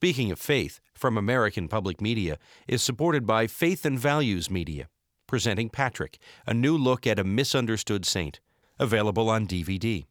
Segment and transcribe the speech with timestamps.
[0.00, 4.88] Speaking of faith, from American Public Media is supported by Faith and Values Media,
[5.26, 8.40] presenting Patrick, a new look at a misunderstood saint,
[8.78, 10.06] available on DVD.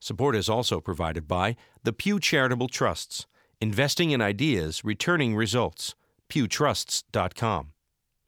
[0.00, 3.26] Support is also provided by the Pew Charitable Trusts,
[3.60, 5.94] investing in ideas, returning results,
[6.30, 7.72] pewtrusts.com,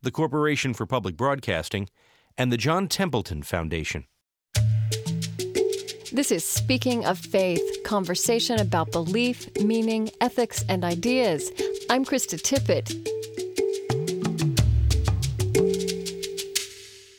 [0.02, 1.88] the Corporation for Public Broadcasting,
[2.36, 4.04] and the John Templeton Foundation.
[6.10, 11.52] This is Speaking of Faith, conversation about belief, meaning, ethics, and ideas.
[11.90, 12.88] I'm Krista Tippett.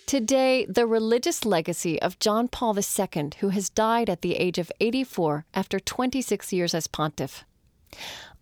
[0.07, 4.71] Today, the religious legacy of John Paul II, who has died at the age of
[4.79, 7.45] 84 after 26 years as pontiff.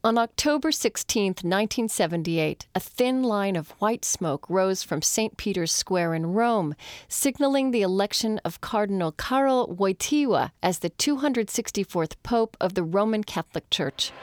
[0.07, 5.35] On October 16, 1978, a thin line of white smoke rose from St.
[5.35, 6.75] Peter's Square in Rome,
[7.09, 13.69] signaling the election of Cardinal Karol Wojtyła as the 264th Pope of the Roman Catholic
[13.69, 14.13] Church.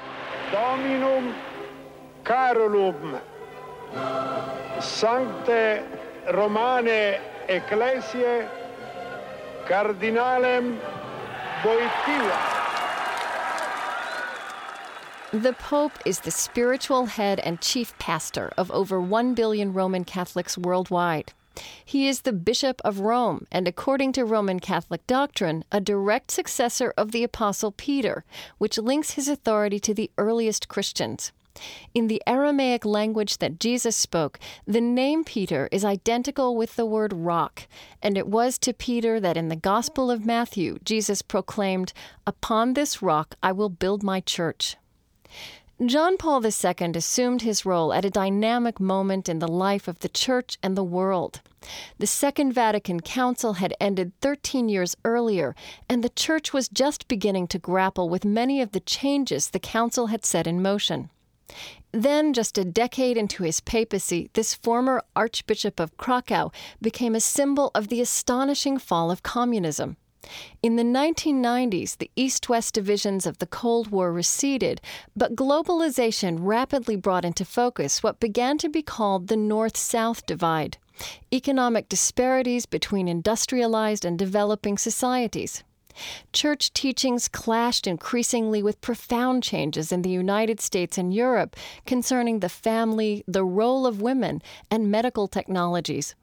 [0.50, 1.34] Dominum
[2.24, 3.20] Carolum
[4.80, 5.84] Sancte
[6.32, 8.48] Romane Ecclesiae
[9.68, 10.80] Cardinalem
[11.62, 12.73] Wojtyła.
[15.34, 20.56] The Pope is the spiritual head and chief pastor of over 1 billion Roman Catholics
[20.56, 21.32] worldwide.
[21.84, 26.94] He is the Bishop of Rome, and according to Roman Catholic doctrine, a direct successor
[26.96, 28.24] of the Apostle Peter,
[28.58, 31.32] which links his authority to the earliest Christians.
[31.94, 37.12] In the Aramaic language that Jesus spoke, the name Peter is identical with the word
[37.12, 37.66] rock,
[38.00, 41.92] and it was to Peter that in the Gospel of Matthew Jesus proclaimed,
[42.24, 44.76] Upon this rock I will build my church.
[45.84, 50.08] John Paul II assumed his role at a dynamic moment in the life of the
[50.08, 51.40] Church and the world.
[51.98, 55.56] The Second Vatican Council had ended 13 years earlier,
[55.88, 60.06] and the Church was just beginning to grapple with many of the changes the Council
[60.06, 61.10] had set in motion.
[61.90, 67.72] Then, just a decade into his papacy, this former Archbishop of Krakow became a symbol
[67.74, 69.96] of the astonishing fall of communism.
[70.62, 74.80] In the 1990s, the East West divisions of the Cold War receded,
[75.14, 80.78] but globalization rapidly brought into focus what began to be called the North South divide
[81.32, 85.64] economic disparities between industrialized and developing societies.
[86.32, 91.56] Church teachings clashed increasingly with profound changes in the United States and Europe
[91.86, 96.14] concerning the family, the role of women, and medical technologies.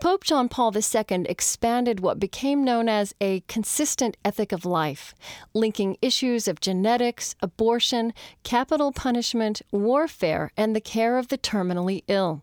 [0.00, 5.14] Pope John Paul II expanded what became known as a consistent ethic of life,
[5.52, 12.42] linking issues of genetics, abortion, capital punishment, warfare, and the care of the terminally ill.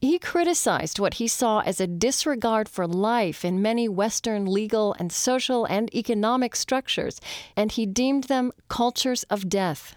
[0.00, 5.10] He criticized what he saw as a disregard for life in many Western legal and
[5.10, 7.20] social and economic structures,
[7.56, 9.96] and he deemed them cultures of death.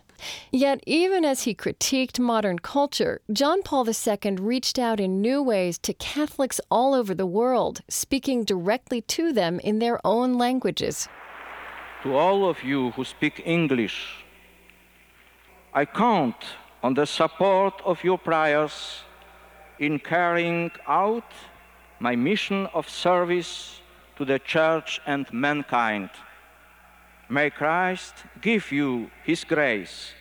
[0.52, 5.78] Yet, even as he critiqued modern culture, John Paul II reached out in new ways
[5.80, 11.08] to Catholics all over the world, speaking directly to them in their own languages.
[12.04, 14.26] To all of you who speak English,
[15.74, 16.36] I count
[16.82, 19.04] on the support of your prayers
[19.80, 21.32] in carrying out
[22.00, 23.82] my mission of service
[24.18, 26.10] to the Church and mankind.
[27.30, 30.14] May Christ give you His grace.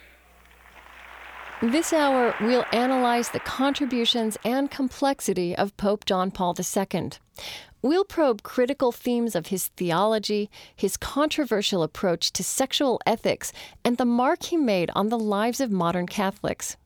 [1.63, 7.11] This hour, we'll analyze the contributions and complexity of Pope John Paul II.
[7.81, 13.53] We'll probe critical themes of his theology, his controversial approach to sexual ethics,
[13.85, 16.77] and the mark he made on the lives of modern Catholics.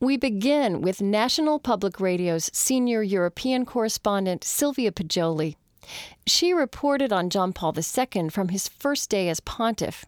[0.00, 5.56] We begin with National Public Radio's senior European correspondent Sylvia Poggioli.
[6.26, 10.04] She reported on John Paul II from his first day as pontiff.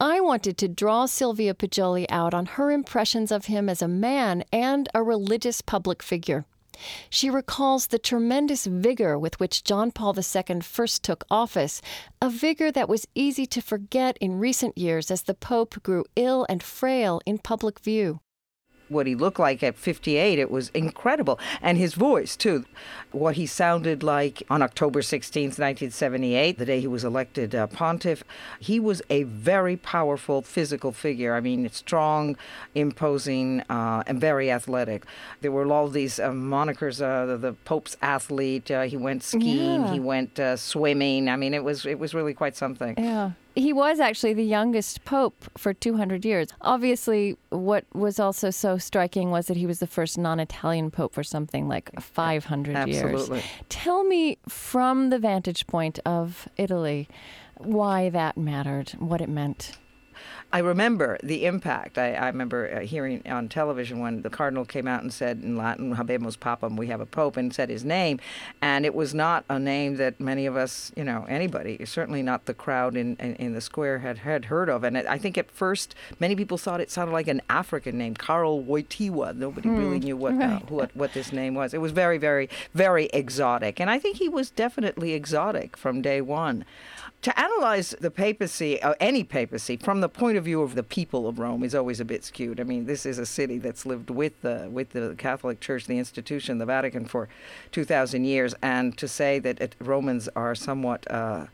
[0.00, 4.42] I wanted to draw Sylvia Poggioli out on her impressions of him as a man
[4.52, 6.44] and a religious public figure.
[7.10, 11.80] She recalls the tremendous vigor with which John Paul II first took office,
[12.20, 16.46] a vigor that was easy to forget in recent years as the Pope grew ill
[16.48, 18.20] and frail in public view
[18.92, 21.38] what he looked like at 58, it was incredible.
[21.60, 22.64] And his voice, too.
[23.10, 28.24] What he sounded like on October 16th, 1978, the day he was elected uh, pontiff,
[28.58, 31.34] he was a very powerful physical figure.
[31.34, 32.36] I mean, strong,
[32.74, 35.04] imposing, uh, and very athletic.
[35.40, 39.82] There were all these uh, monikers, uh, the, the, Pope's athlete, uh, he went skiing,
[39.82, 39.92] yeah.
[39.92, 41.28] he went uh, swimming.
[41.28, 42.94] I mean, it was, it was really quite something.
[42.98, 43.32] Yeah.
[43.54, 46.48] He was actually the youngest pope for 200 years.
[46.60, 51.12] Obviously, what was also so striking was that he was the first non Italian pope
[51.12, 53.36] for something like 500 Absolutely.
[53.38, 53.46] years.
[53.68, 57.08] Tell me from the vantage point of Italy
[57.58, 59.72] why that mattered, what it meant.
[60.52, 61.98] I remember the impact.
[61.98, 65.56] I, I remember uh, hearing on television when the cardinal came out and said in
[65.56, 68.20] Latin, Habemus Papam, we have a pope, and said his name.
[68.60, 72.44] And it was not a name that many of us, you know, anybody, certainly not
[72.44, 74.84] the crowd in, in, in the square had, had heard of.
[74.84, 78.14] And it, I think at first many people thought it sounded like an African name,
[78.14, 79.34] Karol Wojtyła.
[79.36, 79.78] Nobody hmm.
[79.78, 80.62] really knew what, uh, right.
[80.62, 81.72] uh, what, what this name was.
[81.72, 83.80] It was very, very, very exotic.
[83.80, 86.64] And I think he was definitely exotic from day one.
[87.22, 91.26] To analyze the papacy, uh, any papacy, from the point of view of the people
[91.26, 92.60] of Rome is always a bit skewed.
[92.60, 95.98] I mean, this is a city that's lived with the with the Catholic Church, the
[95.98, 97.28] institution, the Vatican, for
[97.70, 101.46] two thousand years, and to say that it, Romans are somewhat uh,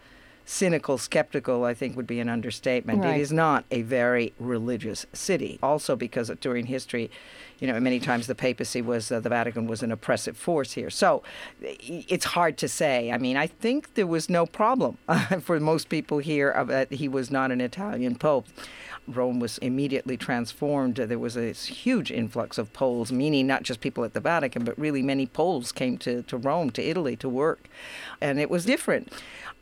[0.48, 3.04] cynical, skeptical, I think would be an understatement.
[3.04, 3.18] Right.
[3.18, 5.58] It is not a very religious city.
[5.62, 7.10] Also, because during history,
[7.58, 10.88] you know, many times the papacy was, uh, the Vatican was an oppressive force here.
[10.88, 11.22] So
[11.60, 13.12] it's hard to say.
[13.12, 14.96] I mean, I think there was no problem
[15.42, 18.46] for most people here that he was not an Italian pope.
[19.08, 20.96] Rome was immediately transformed.
[20.96, 24.78] There was a huge influx of Poles, meaning not just people at the Vatican, but
[24.78, 27.68] really many Poles came to, to Rome, to Italy to work.
[28.20, 29.10] And it was different.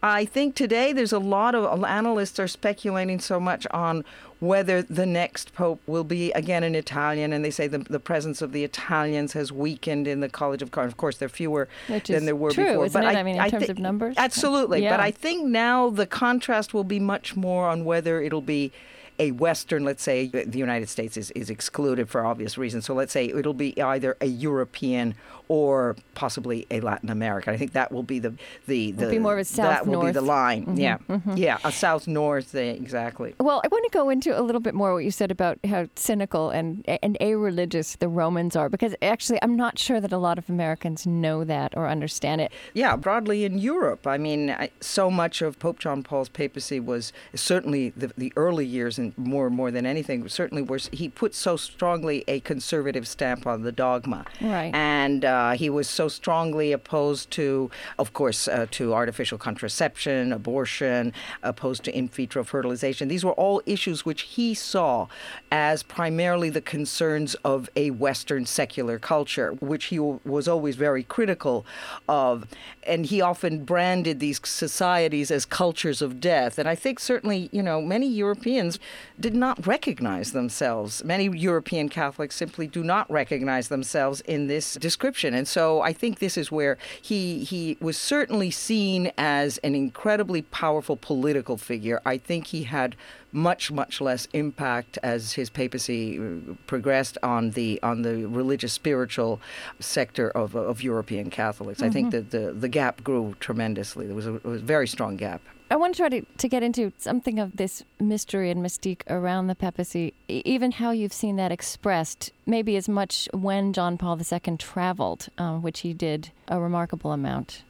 [0.03, 4.05] I think today there's a lot of analysts are speculating so much on
[4.39, 8.43] whether the next pope will be again an Italian, and they say the, the presence
[8.43, 10.93] of the Italians has weakened in the College of Cardinals.
[10.93, 12.87] Of course, there are fewer than there were true, before.
[12.87, 13.17] Isn't but it?
[13.17, 14.83] I, I mean, in I terms of numbers, absolutely.
[14.83, 14.91] Yeah.
[14.91, 18.73] But I think now the contrast will be much more on whether it'll be
[19.19, 22.85] a Western, let's say the United States is, is excluded for obvious reasons.
[22.87, 25.15] So let's say it'll be either a European
[25.49, 27.55] or possibly a Latin American.
[27.55, 28.35] I think that will be the
[28.67, 30.63] the, the be more of a south that will be the line.
[30.67, 31.37] Mm-hmm, yeah, mm-hmm.
[31.37, 33.35] yeah, a south north exactly.
[33.39, 35.87] Well, I want to go into a little bit more what you said about how
[35.95, 40.19] cynical and and a religious the Romans are, because actually I'm not sure that a
[40.19, 42.53] lot of Americans know that or understand it.
[42.75, 47.91] Yeah, broadly in Europe, I mean, so much of Pope John Paul's papacy was certainly
[47.91, 52.25] the, the early years, and more more than anything, certainly was he put so strongly
[52.29, 55.25] a conservative stamp on the dogma, right, and.
[55.25, 61.13] Uh, uh, he was so strongly opposed to, of course, uh, to artificial contraception, abortion,
[61.43, 63.07] opposed to in vitro fertilization.
[63.09, 65.07] These were all issues which he saw
[65.53, 71.03] as primarily the concerns of a Western secular culture, which he w- was always very
[71.03, 71.65] critical
[72.09, 72.47] of.
[72.83, 76.59] And he often branded these societies as cultures of death.
[76.59, 78.79] And I think certainly, you know, many Europeans
[79.19, 81.05] did not recognize themselves.
[81.05, 86.19] Many European Catholics simply do not recognize themselves in this description and so I think
[86.19, 92.01] this is where he he was certainly seen as an incredibly powerful political figure.
[92.05, 92.97] I think he had
[93.33, 99.41] much much less impact as his papacy uh, progressed on the on the religious spiritual
[99.81, 101.81] sector of, of European Catholics.
[101.81, 101.91] Mm-hmm.
[101.91, 102.31] I think mm-hmm.
[102.31, 104.07] that the the gap grew tremendously.
[104.07, 105.43] There was a, was a very strong gap.
[105.69, 109.49] I want to try to, to get into something of this mystery and mystique around
[109.49, 114.57] the papacy, even how you've seen that expressed, maybe as much when John Paul II
[114.59, 117.63] traveled, uh, which he did a remarkable amount.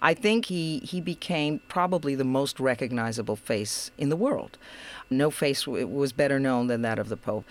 [0.00, 4.58] I think he, he became probably the most recognizable face in the world.
[5.12, 7.44] No face was better known than that of the Pope.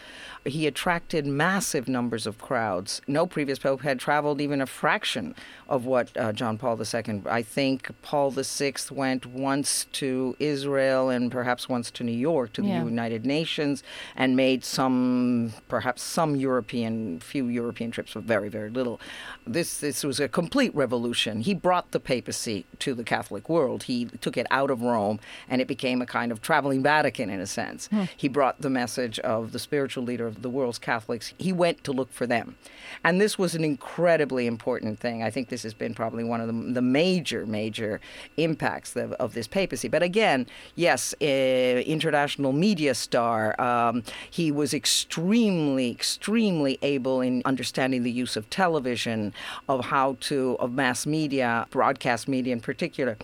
[0.43, 3.01] He attracted massive numbers of crowds.
[3.07, 5.35] No previous Pope had traveled even a fraction
[5.69, 7.21] of what uh, John Paul II.
[7.27, 12.61] I think Paul VI went once to Israel and perhaps once to New York to
[12.61, 12.83] the yeah.
[12.83, 13.83] United Nations
[14.15, 18.99] and made some, perhaps some European, few European trips, but very, very little.
[19.45, 21.41] This, this was a complete revolution.
[21.41, 23.83] He brought the papacy to the Catholic world.
[23.83, 27.39] He took it out of Rome and it became a kind of traveling Vatican in
[27.39, 27.87] a sense.
[27.87, 28.03] Hmm.
[28.15, 31.33] He brought the message of the spiritual leader of the world's Catholics.
[31.37, 32.55] He went to look for them.
[33.03, 35.23] And this was an incredibly important thing.
[35.23, 37.99] I think this has been probably one of the, the major, major
[38.37, 39.87] impacts of, of, this papacy.
[39.87, 43.59] But again, yes, uh, international media star.
[43.61, 49.33] Um, he was extremely, extremely able in understanding the use of television,
[49.69, 51.90] of how to, of mass media, broadcast
[52.27, 53.17] media in particular.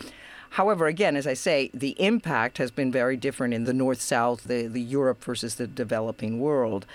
[0.52, 4.46] However, again, as I say, the impact has been very different in the North South,
[4.46, 6.86] the, the Europe versus the developing world.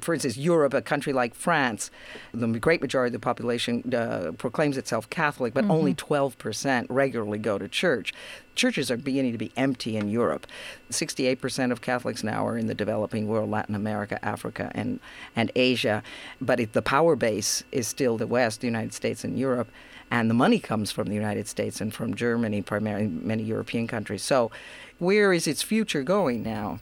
[0.00, 1.90] For instance, Europe, a country like France,
[2.32, 5.72] the great majority of the population uh, proclaims itself Catholic, but mm-hmm.
[5.72, 8.14] only 12% regularly go to church.
[8.54, 10.46] Churches are beginning to be empty in Europe.
[10.90, 15.00] 68% of Catholics now are in the developing world, Latin America, Africa, and,
[15.34, 16.02] and Asia.
[16.40, 19.68] But it, the power base is still the West, the United States, and Europe
[20.10, 24.22] and the money comes from the United States and from Germany, primarily many European countries.
[24.22, 24.50] So,
[24.98, 26.80] where is its future going now?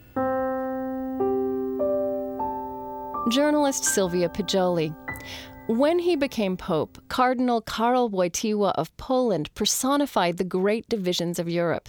[3.29, 4.95] Journalist Sylvia Poggioli.
[5.67, 11.89] When he became Pope, Cardinal Karol Wojtyła of Poland personified the great divisions of Europe.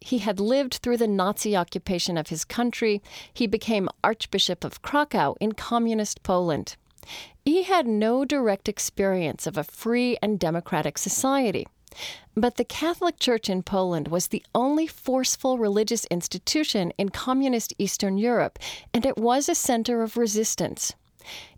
[0.00, 3.00] He had lived through the Nazi occupation of his country.
[3.32, 6.76] He became Archbishop of Krakow in communist Poland.
[7.44, 11.66] He had no direct experience of a free and democratic society.
[12.36, 18.16] But the Catholic Church in Poland was the only forceful religious institution in communist Eastern
[18.16, 18.58] Europe,
[18.94, 20.94] and it was a center of resistance.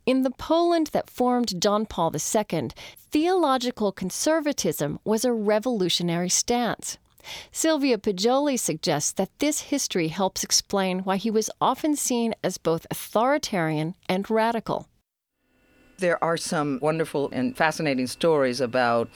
[0.06, 2.70] In the Poland that formed John Paul II,
[3.10, 6.98] theological conservatism was a revolutionary stance.
[7.52, 12.86] Sylvia Poggioli suggests that this history helps explain why he was often seen as both
[12.90, 14.88] authoritarian and radical.
[16.04, 19.08] There are some wonderful and fascinating stories about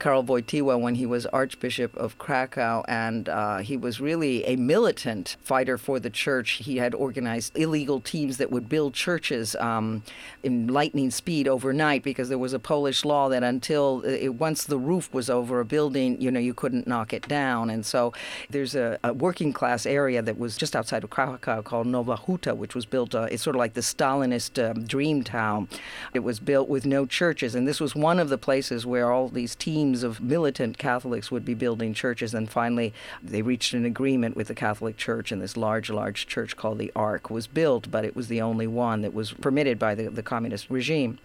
[0.00, 5.36] Karol Wojtyła when he was Archbishop of Krakow, and uh, he was really a militant
[5.44, 6.62] fighter for the church.
[6.64, 10.02] He had organized illegal teams that would build churches um,
[10.42, 14.64] in lightning speed overnight because there was a Polish law that until uh, it, once
[14.64, 17.70] the roof was over a building, you know, you couldn't knock it down.
[17.70, 18.12] And so
[18.50, 22.56] there's a, a working class area that was just outside of Krakow called Nowa Huta,
[22.56, 25.68] which was built, uh, it's sort of like the Stalinist um, dream town.
[26.12, 29.28] It was built with no churches, and this was one of the places where all
[29.28, 32.34] these teams of militant Catholics would be building churches.
[32.34, 36.56] And finally, they reached an agreement with the Catholic Church, and this large, large church
[36.56, 39.94] called the Ark was built, but it was the only one that was permitted by
[39.94, 41.18] the, the communist regime.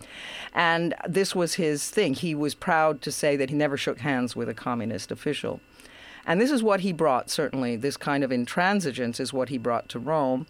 [0.54, 2.14] And this was his thing.
[2.14, 5.60] He was proud to say that he never shook hands with a communist official.
[6.26, 7.78] And this is what he brought, certainly.
[7.78, 10.46] This kind of intransigence is what he brought to Rome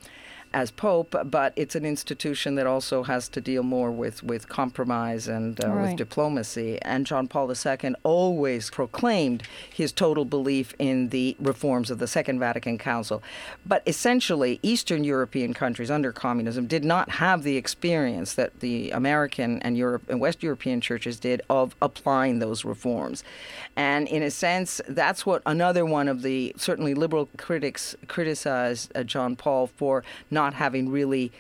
[0.58, 5.28] as Pope, but it's an institution that also has to deal more with, with compromise
[5.28, 5.90] and uh, Right.
[5.90, 6.80] with diplomacy.
[6.82, 12.40] And John Paul II always proclaimed his total belief in the reforms of the Second
[12.40, 13.22] Vatican Council.
[13.68, 19.62] But essentially, Eastern European countries under communism did not have the experience that the American
[19.62, 23.24] and Europe and West European churches did of applying those reforms.
[23.76, 29.04] And in a sense, that's what another one of the certainly liberal critics criticized uh,
[29.04, 31.32] John Paul for not having really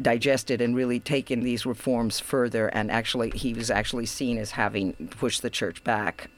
[0.00, 4.92] digested and really taken these reforms further and actually he was actually seen as having
[5.10, 6.28] pushed the church back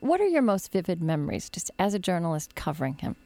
[0.00, 3.16] What are your most vivid memories, just as a journalist covering him?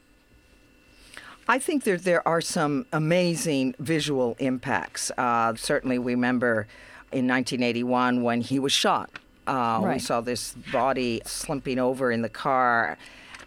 [1.46, 5.10] I think there there are some amazing visual impacts.
[5.16, 6.66] Uh, certainly, we remember
[7.12, 9.10] in 1981 when he was shot.
[9.46, 12.96] Uh, We saw this body slumping over in the car,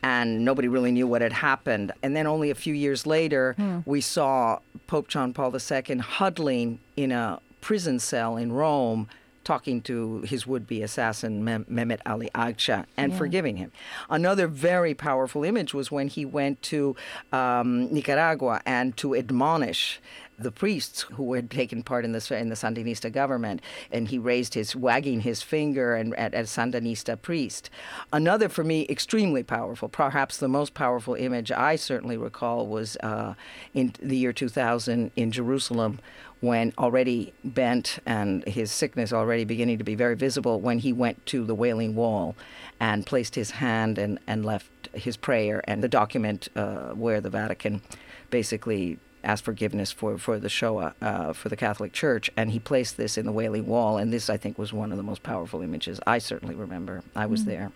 [0.03, 1.91] and nobody really knew what had happened.
[2.03, 7.11] And then only a few years later, we saw Pope John Paul II huddling in
[7.11, 9.07] a prison cell in Rome.
[9.43, 13.71] Talking to his would be assassin, Mem- Mehmet Ali Agca, and forgiving him.
[14.09, 16.97] Another very powerful image was when he went to
[17.31, 20.01] um, Nicaragua and to admonish
[20.39, 24.53] the priests who had taken part in the in the Sandinista government, and he raised
[24.53, 27.69] his wagging his finger and at a Sandinista priest.
[28.13, 33.33] Another for me extremely powerful, perhaps the most powerful image I certainly recall was uh,
[33.73, 35.99] in the year 2000 in Jerusalem.
[36.39, 41.25] When already bent and his sickness already beginning to be very visible, when he went
[41.27, 42.35] to the Wailing Wall
[42.79, 47.31] and placed his hand and, and left his prayer and the document uh, where the
[47.31, 47.81] Vatican
[48.29, 52.97] basically asked forgiveness for, for the Shoah uh, for the Catholic Church, and he placed
[52.97, 53.97] this in the Wailing Wall.
[53.97, 57.03] And this, I think, was one of the most powerful images I certainly remember.
[57.15, 57.71] I was there.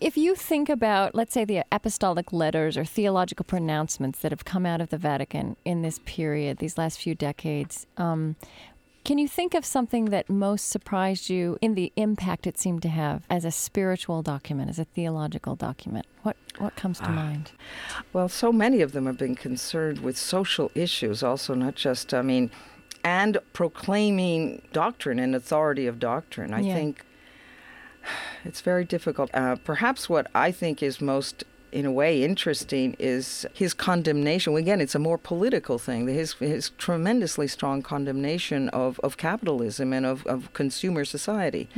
[0.00, 4.66] If you think about, let's say, the apostolic letters or theological pronouncements that have come
[4.66, 8.34] out of the Vatican in this period, these last few decades, um,
[9.04, 12.88] can you think of something that most surprised you in the impact it seemed to
[12.88, 16.06] have as a spiritual document, as a theological document?
[16.22, 17.52] What what comes to mind?
[18.12, 22.22] Well, so many of them have been concerned with social issues, also, not just, I
[22.22, 22.50] mean,
[23.04, 26.54] and proclaiming doctrine and authority of doctrine.
[26.54, 26.74] I Yeah.
[26.74, 27.04] think
[28.44, 29.30] it's very difficult.
[29.34, 34.54] Uh, perhaps what I think is most in a way interesting is his condemnation.
[34.56, 36.06] Again, it's a more political thing.
[36.06, 41.68] His his tremendously strong condemnation of, of capitalism and of, of consumer society.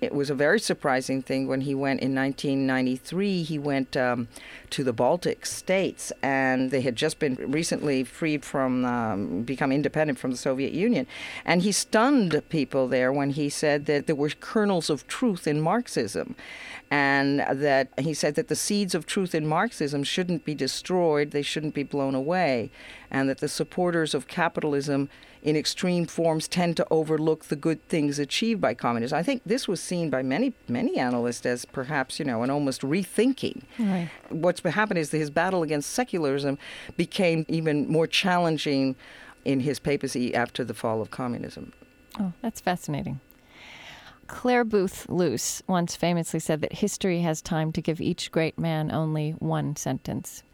[0.00, 3.42] It was a very surprising thing when he went in 1993.
[3.44, 4.28] He went um,
[4.70, 10.18] to the Baltic states, and they had just been recently freed from, um, become independent
[10.18, 11.06] from the Soviet Union.
[11.44, 15.60] And he stunned people there when he said that there were kernels of truth in
[15.60, 16.34] Marxism
[16.90, 21.42] and that he said that the seeds of truth in Marxism shouldn't be destroyed, they
[21.42, 22.70] shouldn't be blown away,
[23.10, 25.08] and that the supporters of capitalism
[25.42, 29.18] in extreme forms tend to overlook the good things achieved by communism.
[29.18, 32.82] I think this was seen by many many analysts as perhaps, you know, an almost
[32.82, 33.62] rethinking.
[33.78, 34.10] Right.
[34.30, 36.58] What's happened is that his battle against secularism
[36.96, 38.96] became even more challenging
[39.44, 41.72] in his papacy after the fall of communism.
[42.18, 43.20] Oh, that's fascinating.
[44.28, 48.92] Clare Boothe Luce once famously said that history has time to give each great man
[48.92, 50.44] only one sentence.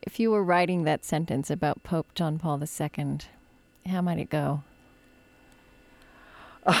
[0.00, 3.18] If you were writing that sentence about Pope John Paul II,
[3.86, 4.62] how might it go?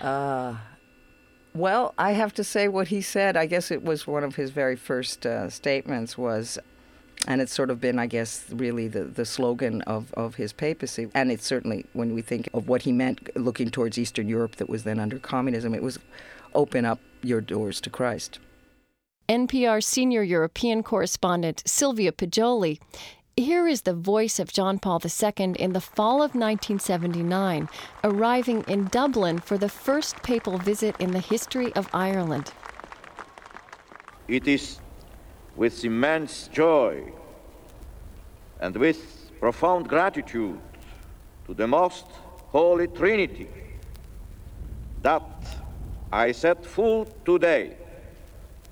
[0.00, 0.56] uh,
[1.52, 3.36] well, I have to say what he said.
[3.36, 6.58] I guess it was one of his very first uh, statements was,
[7.26, 11.10] and it's sort of been, I guess, really the, the slogan of, of his papacy.
[11.14, 14.68] And it's certainly, when we think of what he meant looking towards Eastern Europe that
[14.68, 15.98] was then under communism, it was
[16.54, 18.38] open up your doors to Christ.
[19.28, 22.80] NPR senior European correspondent Sylvia Poggioli.
[23.36, 27.68] here is the voice of John Paul II in the fall of 1979,
[28.02, 32.52] arriving in Dublin for the first papal visit in the history of Ireland.
[34.26, 34.79] It is
[35.60, 37.02] with immense joy
[38.60, 40.58] and with profound gratitude
[41.46, 42.06] to the Most
[42.48, 43.46] Holy Trinity
[45.02, 45.22] that
[46.10, 47.76] I set foot today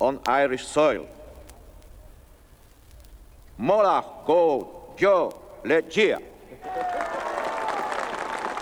[0.00, 1.06] on Irish soil.
[3.60, 6.22] Molach Go Jo Legia.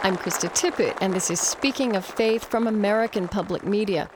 [0.02, 4.10] I'm Krista Tippett, and this is Speaking of Faith from American Public Media.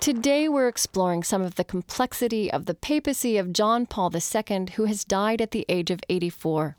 [0.00, 4.86] Today, we're exploring some of the complexity of the papacy of John Paul II, who
[4.86, 6.78] has died at the age of 84.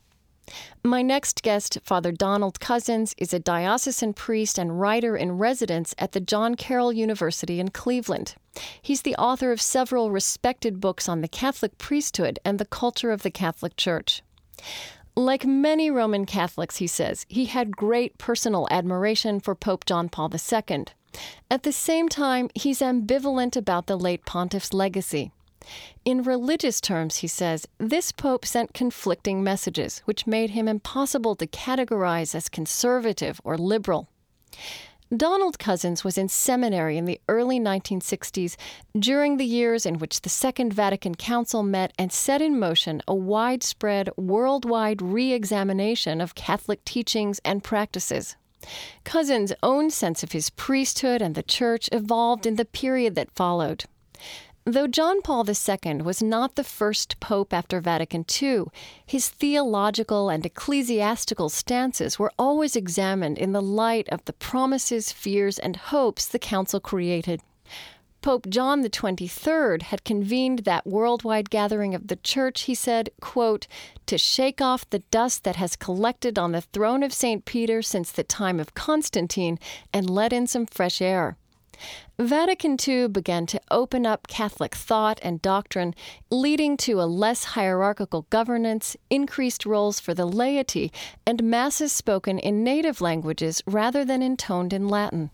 [0.83, 6.13] My next guest, Father Donald Cozzens, is a diocesan priest and writer in residence at
[6.13, 8.33] the John Carroll University in Cleveland.
[8.81, 13.21] He's the author of several respected books on the Catholic priesthood and the culture of
[13.21, 14.23] the Catholic Church.
[15.15, 20.31] Like many Roman Catholics, he says, he had great personal admiration for Pope John Paul
[20.33, 20.85] II.
[21.49, 25.31] At the same time, he's ambivalent about the late pontiff's legacy.
[26.05, 31.47] In religious terms, he says, this pope sent conflicting messages, which made him impossible to
[31.47, 34.09] categorize as conservative or liberal.
[35.15, 38.55] Donald Cozzens was in seminary in the early 1960s
[38.97, 43.13] during the years in which the Second Vatican Council met and set in motion a
[43.13, 48.37] widespread worldwide re examination of Catholic teachings and practices.
[49.03, 53.85] Cozzens' own sense of his priesthood and the church evolved in the period that followed.
[54.63, 58.65] Though John Paul II was not the first pope after Vatican II,
[59.03, 65.57] his theological and ecclesiastical stances were always examined in the light of the promises, fears,
[65.57, 67.41] and hopes the Council created.
[68.21, 73.65] Pope John XXIII had convened that worldwide gathering of the Church, he said, quote,
[74.05, 77.45] to shake off the dust that has collected on the throne of St.
[77.45, 79.57] Peter since the time of Constantine
[79.91, 81.35] and let in some fresh air.
[82.19, 85.95] Vatican II began to open up Catholic thought and doctrine,
[86.29, 90.91] leading to a less hierarchical governance, increased roles for the laity,
[91.25, 95.31] and masses spoken in native languages rather than intoned in Latin.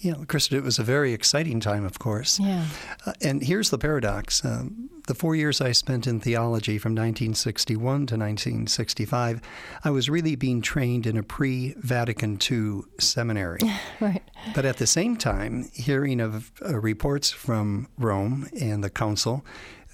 [0.00, 2.40] Yeah, Krista, it was a very exciting time, of course.
[2.40, 2.66] Yeah.
[3.04, 4.42] Uh, and here's the paradox.
[4.42, 9.42] Um, the four years I spent in theology from 1961 to 1965,
[9.84, 13.60] I was really being trained in a pre Vatican II seminary.
[14.00, 14.22] right.
[14.54, 19.44] But at the same time, hearing of uh, reports from Rome and the Council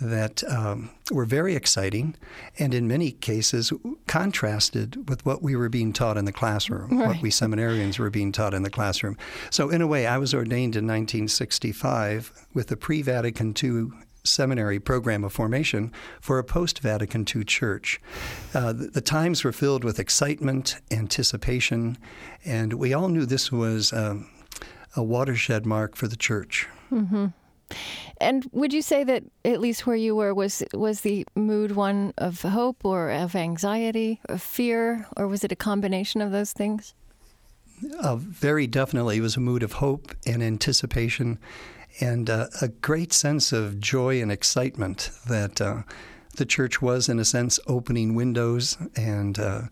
[0.01, 2.15] that um, were very exciting
[2.59, 3.73] and in many cases
[4.07, 7.09] contrasted with what we were being taught in the classroom, right.
[7.09, 9.17] what we seminarians were being taught in the classroom.
[9.51, 13.89] So, in a way, I was ordained in 1965 with the pre Vatican II
[14.25, 18.01] seminary program of formation for a post Vatican II church.
[18.53, 21.97] Uh, the, the, times were filled with excitement, anticipation,
[22.45, 24.29] and we all knew this was um,
[24.97, 26.69] a watershed mark for the church.
[26.91, 27.27] Mm-hmm.
[28.19, 32.15] And would you say that at least where you were was was the mood one
[32.17, 36.95] of hope or of anxiety, of fear, or was it a combination of those things?
[38.01, 41.39] Uh, very definitely, it was a mood of hope and anticipation,
[42.01, 45.83] and uh, a great sense of joy and excitement that uh,
[46.37, 49.63] the church was, in a sense, opening windows and uh,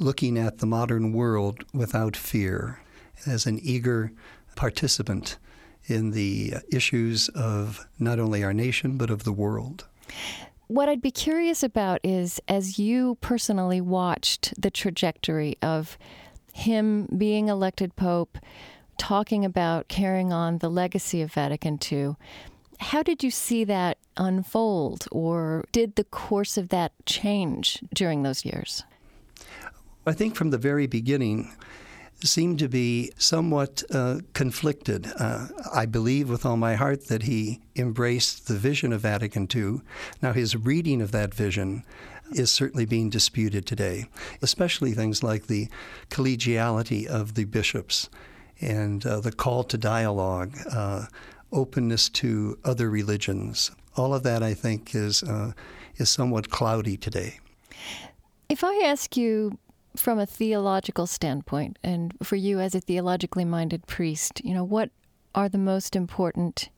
[0.00, 2.80] looking at the modern world without fear
[3.26, 4.12] as an eager
[4.56, 5.38] participant
[5.86, 9.86] in the issues of not only our nation, but of the world.
[10.68, 15.96] What I'd be curious about is as you personally watched the trajectory of
[16.52, 18.38] him being elected Pope,
[18.98, 22.16] talking about carrying on the legacy of Vatican II,
[22.80, 28.44] how did you see that unfold, or did the course of that change during those
[28.44, 28.82] years?
[30.06, 31.52] I think from the very beginning,
[32.22, 35.12] seemed to be somewhat uh, conflicted.
[35.18, 39.80] Uh, I believe with all my heart that he embraced the vision of Vatican II.
[40.22, 41.84] Now, his reading of that vision
[42.32, 44.06] is certainly being disputed today,
[44.42, 45.68] especially things like the
[46.10, 48.08] collegiality of the bishops
[48.60, 51.06] and uh, the call to dialogue, uh,
[51.52, 53.70] openness to other religions.
[53.96, 55.52] All of that, I think, is uh,
[55.96, 57.38] is somewhat cloudy today.
[58.48, 59.58] If I ask you
[60.00, 64.90] from a theological standpoint, and for you as a theologically minded priest, you know, what
[65.34, 66.70] are the most important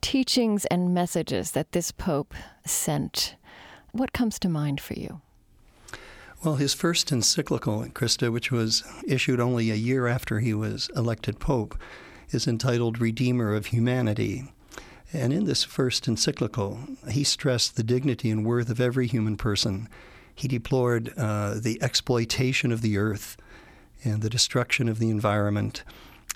[0.00, 2.34] teachings and messages that this Pope
[2.66, 3.36] sent?
[3.92, 5.20] What comes to mind for you?
[6.44, 11.40] Well, his first encyclical, Krista, which was issued only a year after he was elected
[11.40, 11.76] Pope,
[12.30, 14.44] is entitled Redeemer of Humanity.
[15.12, 16.78] And in this first encyclical,
[17.10, 19.88] he stressed the dignity and worth of every human person.
[20.38, 23.36] He deplored uh, the exploitation of the earth
[24.04, 25.82] and the destruction of the environment.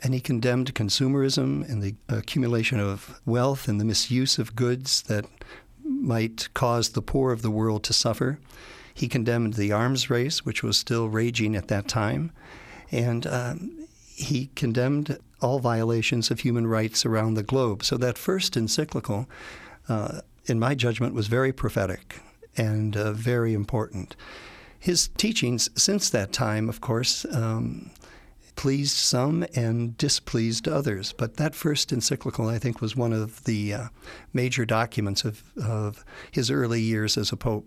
[0.02, 5.26] And he condemned consumerism and the accumulation of wealth and the misuse of goods that
[5.84, 8.40] might cause the poor of the world to suffer.
[8.92, 12.32] He condemned the arms race, which was still raging at that time.
[12.90, 13.86] And um,
[14.16, 17.84] he condemned all violations of human rights around the globe.
[17.84, 19.28] So that first encyclical,
[19.88, 22.20] uh, in my judgment, was very prophetic
[22.56, 24.16] and uh, very important.
[24.78, 27.90] His teachings since that time, of course, um,
[28.56, 31.12] pleased some and displeased others.
[31.12, 33.88] But that first encyclical, I think, was one of the uh,
[34.32, 37.66] major documents of, of his early years as a pope.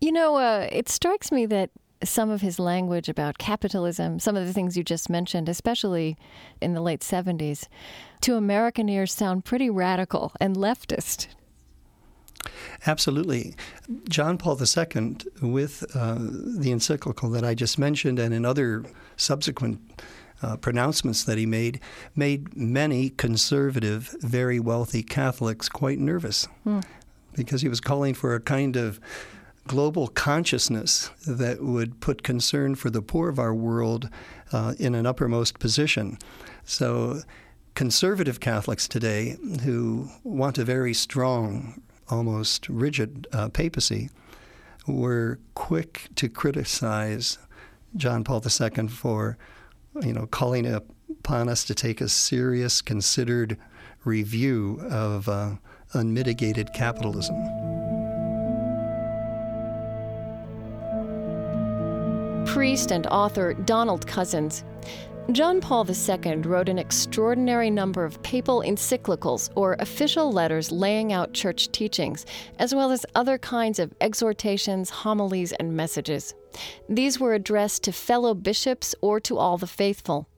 [0.00, 1.70] You know, uh, it strikes me that
[2.02, 6.16] some of his language about capitalism, some of the things you just mentioned, especially
[6.60, 7.68] in the late 70s,
[8.22, 11.28] to American ears sound pretty radical and leftist.
[12.86, 13.54] Absolutely.
[14.08, 18.84] John Paul II, with uh, the encyclical that I just mentioned and in other
[19.16, 19.80] subsequent
[20.42, 21.80] uh, pronouncements that he made,
[22.14, 26.80] made many conservative, very wealthy Catholics quite nervous hmm.
[27.34, 29.00] because he was calling for a kind of
[29.66, 34.10] global consciousness that would put concern for the poor of our world
[34.52, 36.18] uh, in an uppermost position.
[36.64, 37.22] So,
[37.74, 44.10] conservative Catholics today who want a very strong, almost rigid uh, papacy
[44.86, 47.38] were quick to criticize
[47.96, 49.38] John Paul II for,
[50.02, 53.56] you know, calling upon us to take a serious, considered
[54.04, 55.54] review of uh,
[55.94, 57.36] unmitigated capitalism.
[62.54, 64.62] priest and author Donald Cozzens.
[65.32, 71.32] John Paul II wrote an extraordinary number of papal encyclicals or official letters laying out
[71.32, 72.26] church teachings,
[72.58, 76.34] as well as other kinds of exhortations, homilies, and messages.
[76.90, 80.28] These were addressed to fellow bishops or to all the faithful.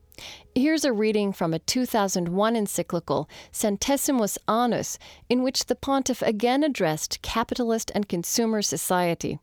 [0.55, 4.97] Here's a reading from a 2001 encyclical, Centesimus Annus,
[5.27, 9.39] in which the pontiff again addressed capitalist and consumer society.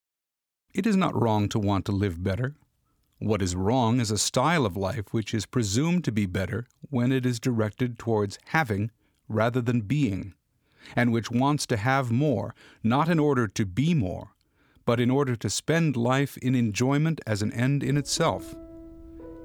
[0.72, 2.54] It is not wrong to want to live better,
[3.26, 7.12] what is wrong is a style of life which is presumed to be better when
[7.12, 8.90] it is directed towards having
[9.28, 10.34] rather than being,
[10.94, 14.30] and which wants to have more, not in order to be more,
[14.84, 18.54] but in order to spend life in enjoyment as an end in itself.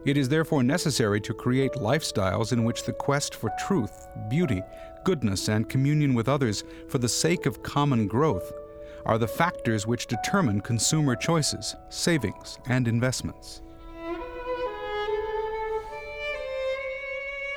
[0.05, 4.61] It is therefore necessary to create lifestyles in which the quest for truth, beauty,
[5.03, 8.51] goodness, and communion with others for the sake of common growth
[9.05, 13.61] are the factors which determine consumer choices, savings, and investments.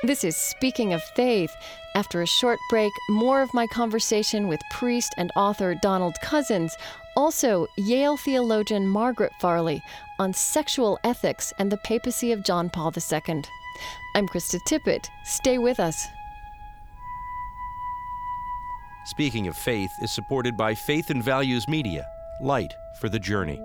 [0.05, 1.55] This is Speaking of Faith.
[1.95, 6.73] After a short break, more of my conversation with priest and author Donald Cozzens,
[7.15, 9.81] also Yale theologian Margaret Farley
[10.19, 13.43] on sexual ethics and the papacy of John Paul II.
[14.13, 15.07] I'm Krista Tippett.
[15.23, 16.05] Stay with us.
[19.05, 22.05] Speaking of Faith is supported by Faith and Values Media,
[22.41, 23.61] Light for the Journey.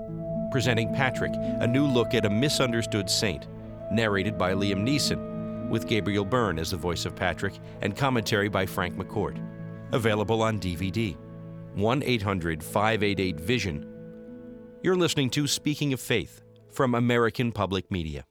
[0.52, 3.48] Presenting Patrick, a new look at a misunderstood saint,
[3.90, 5.37] narrated by Liam Neeson
[5.68, 9.38] with Gabriel Byrne as the voice of Patrick and commentary by Frank McCourt.
[9.92, 11.16] Available on DVD.
[11.74, 13.86] 1 800 588 Vision.
[14.82, 18.27] You're listening to Speaking of Faith from American Public Media.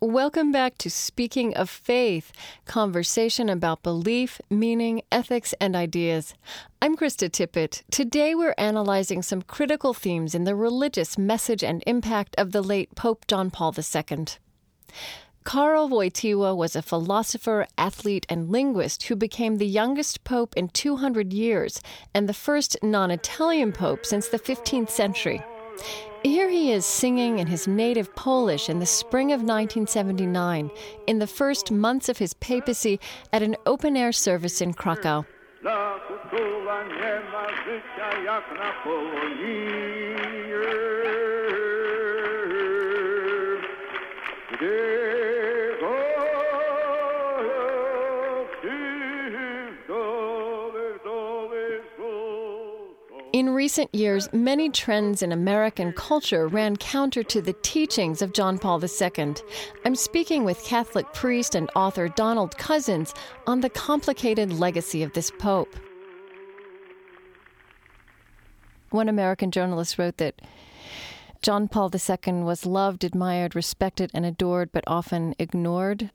[0.00, 2.30] Welcome back to Speaking of Faith,
[2.66, 6.34] conversation about belief, meaning, ethics, and ideas.
[6.80, 7.82] I'm Krista Tippett.
[7.90, 12.94] Today we're analyzing some critical themes in the religious message and impact of the late
[12.94, 14.26] Pope John Paul II.
[15.44, 21.32] Karol Wojtyła was a philosopher, athlete, and linguist who became the youngest pope in 200
[21.32, 21.80] years
[22.14, 25.42] and the first non Italian pope since the 15th century.
[26.24, 30.70] Here he is singing in his native Polish in the spring of 1979,
[31.06, 32.98] in the first months of his papacy,
[33.32, 35.24] at an open air service in Krakow.
[44.60, 45.07] In
[53.58, 58.80] recent years, many trends in American culture ran counter to the teachings of John Paul
[58.80, 59.34] II.
[59.84, 63.12] I'm speaking with Catholic priest and author Donald Cozzens
[63.48, 65.74] on the complicated legacy of this pope.
[68.90, 70.40] One American journalist wrote that
[71.42, 76.12] John Paul II was loved, admired, respected, and adored, but often ignored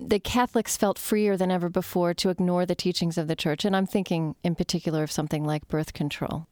[0.00, 3.64] the Catholics felt freer than ever before to ignore the teachings of the church.
[3.64, 6.46] And I'm thinking in particular of something like birth control.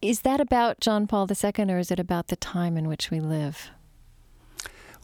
[0.00, 3.20] Is that about John Paul II or is it about the time in which we
[3.20, 3.70] live?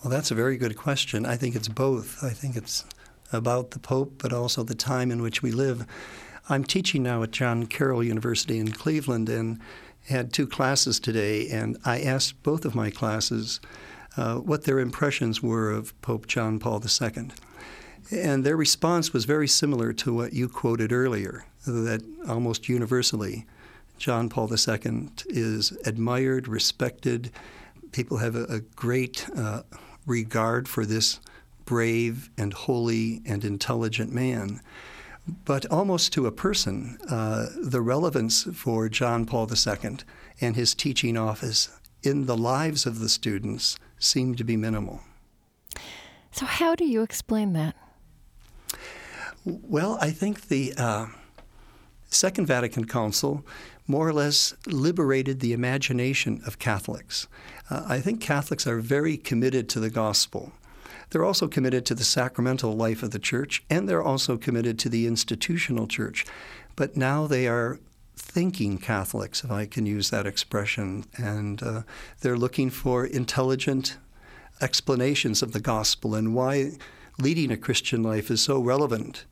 [0.02, 1.26] Well, that's a very good question.
[1.26, 2.22] I think it's both.
[2.22, 2.84] I think it's
[3.32, 5.86] about the Pope, but also the time in which we live.
[6.48, 9.60] I'm teaching now at John Carroll University in Cleveland and
[10.06, 13.60] had two classes today, and I asked both of my classes
[14.16, 17.28] uh, what their impressions were of Pope John Paul II.
[18.10, 23.46] And their response was very similar to what you quoted earlier that almost universally,
[23.98, 27.30] John Paul II is admired, respected.
[27.92, 29.62] People have a, a great uh,
[30.06, 31.20] regard for this
[31.64, 34.60] brave and holy and intelligent man.
[35.44, 39.98] But almost to a person, uh, the relevance for John Paul II
[40.40, 41.68] and his teaching office
[42.02, 45.00] in the lives of the students seemed to be minimal.
[46.30, 47.74] So, how do you explain that?
[49.44, 51.06] Well, I think the uh,
[52.08, 53.44] Second Vatican Council
[53.86, 57.26] more or less liberated the imagination of Catholics.
[57.70, 60.52] Uh, I think Catholics are very committed to the gospel.
[61.10, 64.90] They're also committed to the sacramental life of the church, and they're also committed to
[64.90, 66.26] the institutional church.
[66.76, 67.80] But now they are
[68.14, 71.82] thinking Catholics, if I can use that expression, and uh,
[72.20, 73.96] they're looking for intelligent
[74.60, 76.72] explanations of the gospel and why
[77.20, 79.24] leading a Christian life is so relevant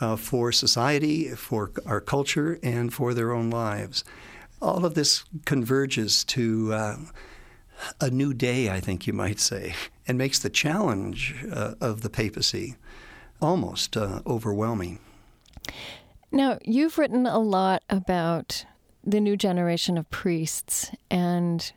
[0.00, 4.04] uh, for society, for our culture, and for their own lives.
[4.62, 6.96] All of this converges to uh,
[8.00, 9.74] a new day, I think you might say,
[10.06, 12.76] and makes the challenge uh, of the papacy
[13.40, 14.98] almost uh, overwhelming.
[16.30, 18.64] Now, you've written a lot about
[19.04, 21.72] the new generation of priests and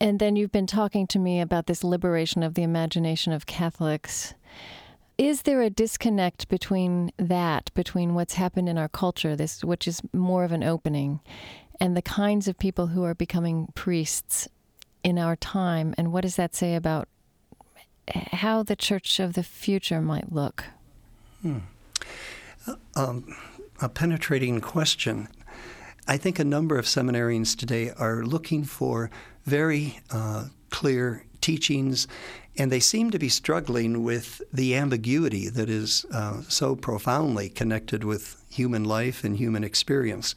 [0.00, 4.34] and then you've been talking to me about this liberation of the imagination of Catholics.
[5.18, 10.02] Is there a disconnect between that, between what's happened in our culture, this which is
[10.12, 11.20] more of an opening,
[11.80, 14.48] and the kinds of people who are becoming priests
[15.02, 17.08] in our time, and what does that say about
[18.32, 20.64] how the church of the future might look?
[21.42, 21.58] Hmm.
[22.94, 23.34] Um,
[23.80, 25.28] a penetrating question.
[26.08, 29.10] I think a number of seminarians today are looking for
[29.46, 32.06] very uh, clear teachings
[32.58, 38.02] and they seem to be struggling with the ambiguity that is uh, so profoundly connected
[38.02, 40.34] with human life and human experience.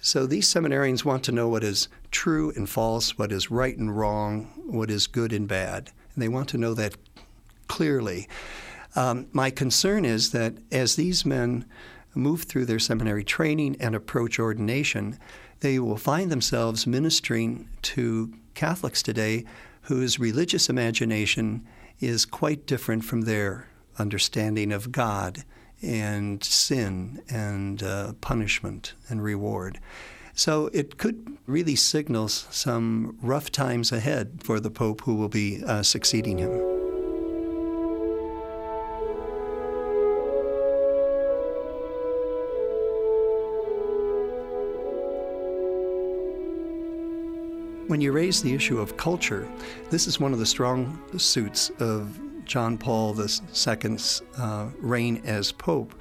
[0.00, 3.96] So these seminarians want to know what is true and false, what is right and
[3.96, 5.90] wrong, what is good and bad.
[6.14, 6.96] And they want to know that
[7.66, 8.28] clearly.
[8.94, 11.64] Um, my concern is that as these men
[12.14, 15.18] move through their seminary training and approach ordination,
[15.60, 19.44] they will find themselves ministering to Catholics today
[19.82, 21.66] whose religious imagination
[22.00, 25.44] is quite different from their understanding of God
[25.82, 29.78] and sin and uh, punishment and reward.
[30.34, 35.62] So it could really signal some rough times ahead for the Pope who will be
[35.64, 36.73] uh, succeeding him.
[47.86, 49.46] When you raise the issue of culture,
[49.90, 55.94] this is one of the strong suits of John Paul II's uh, reign as Pope.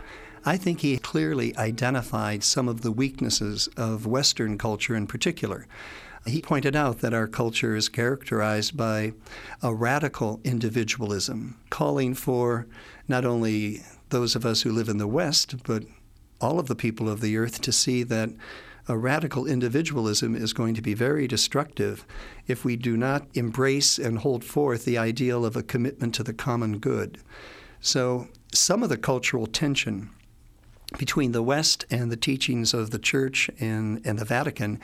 [0.45, 5.67] I think he clearly identified some of the weaknesses of Western culture in particular.
[6.25, 9.11] He pointed out that our culture is characterized by
[9.61, 12.65] a radical individualism, calling for
[13.09, 15.83] not only those of us who live in the West, but
[16.39, 18.29] all of the people of the earth to see that
[18.87, 22.05] a radical individualism is going to be very destructive
[22.47, 26.33] if we do not embrace and hold forth the ideal of a commitment to the
[26.33, 27.17] common good.
[27.79, 30.09] So, some of the cultural tension
[30.97, 34.79] between the West and the teachings of the Church and, and the Vatican,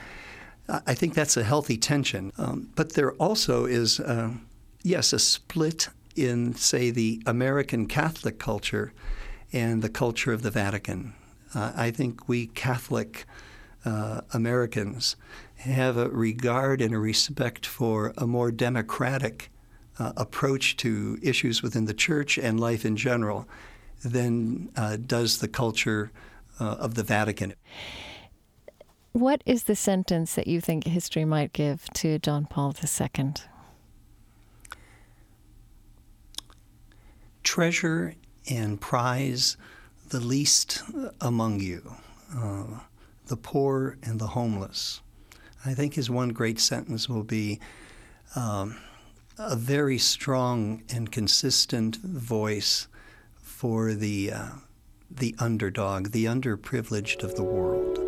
[0.68, 2.32] I think that's a healthy tension.
[2.38, 4.30] Um, but there also is, uh,
[4.82, 8.92] yes, a split in, say, the American Catholic culture
[9.52, 11.14] and the culture of the Vatican.
[11.54, 13.24] Uh, I think we Catholic
[13.84, 15.16] uh, Americans
[15.56, 19.50] have a regard and a respect for a more democratic
[19.98, 23.46] uh, approach to issues within the church and life in general
[24.02, 26.10] than uh, does the culture
[26.58, 27.54] uh, of the Vatican.
[29.12, 33.32] What is the sentence that you think history might give to John Paul II?
[37.42, 38.14] Treasure
[38.48, 39.56] and prize
[40.10, 40.82] the least
[41.20, 41.94] among you,
[42.36, 42.64] uh,
[43.30, 45.00] the poor and the homeless.
[45.64, 47.60] I think his one great sentence will be
[48.34, 48.76] um,
[49.38, 52.88] a very strong and consistent voice
[53.40, 54.48] for the, uh,
[55.08, 57.98] the underdog, the underprivileged of the world.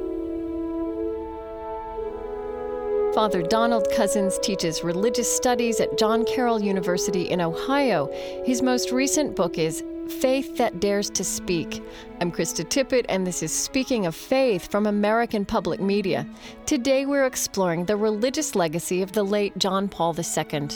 [3.15, 8.11] Father Donald Cozzens teaches religious studies at John Carroll University in Ohio.
[8.45, 11.83] His most recent book is Faith That Dares to Speak.
[12.21, 16.27] I'm Krista Tippett, and this is Speaking of Faith from American Public Media.
[16.67, 20.69] Today we're exploring the religious legacy of the late John Paul II.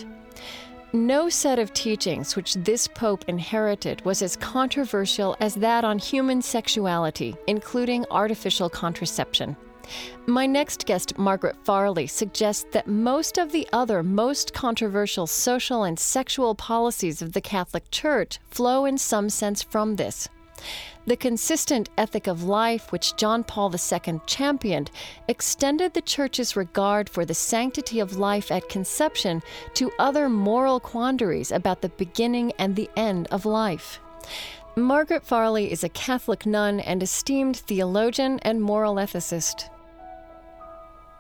[0.93, 6.41] No set of teachings which this pope inherited was as controversial as that on human
[6.41, 9.57] sexuality, including artificial contraception.
[10.27, 15.99] My next guest, Margaret Farley, suggests that most of the other most controversial social and
[15.99, 20.29] sexual policies of the Catholic Church flow in some sense from this.
[21.07, 24.91] The consistent ethic of life which John Paul II championed
[25.29, 29.43] extended the Church's regard for the sanctity of life at conception
[29.75, 34.01] to other moral quandaries about the beginning and the end of life.
[34.75, 39.71] Margaret Farley is a Catholic nun and esteemed theologian and moral ethicist.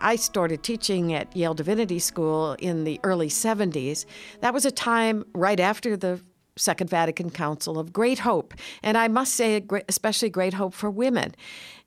[0.00, 4.04] I started teaching at Yale Divinity School in the early 70s.
[4.40, 6.20] That was a time right after the
[6.56, 8.54] Second Vatican Council of great hope.
[8.82, 11.34] And I must say, especially great hope for women,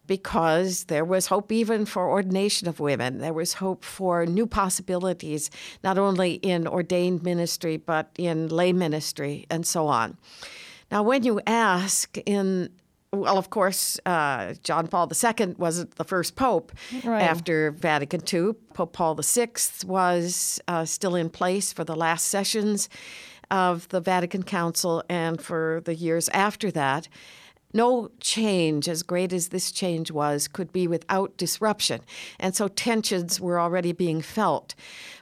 [0.05, 3.19] because there was hope even for ordination of women.
[3.19, 5.49] There was hope for new possibilities,
[5.83, 10.17] not only in ordained ministry, but in lay ministry and so on.
[10.91, 12.69] Now, when you ask in
[13.11, 16.71] well, of course, uh, John Paul II wasn't the first pope
[17.03, 17.23] right.
[17.23, 18.53] after Vatican II.
[18.73, 19.49] Pope Paul VI
[19.85, 22.87] was uh, still in place for the last sessions
[23.49, 27.07] of the Vatican Council and for the years after that.
[27.73, 32.01] No change, as great as this change was, could be without disruption.
[32.39, 34.75] And so tensions were already being felt.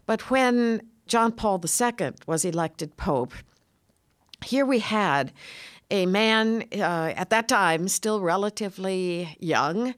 [0.06, 3.34] But when John Paul II was elected Pope,
[4.46, 5.32] here we had
[5.90, 9.94] a man uh, at that time still relatively young,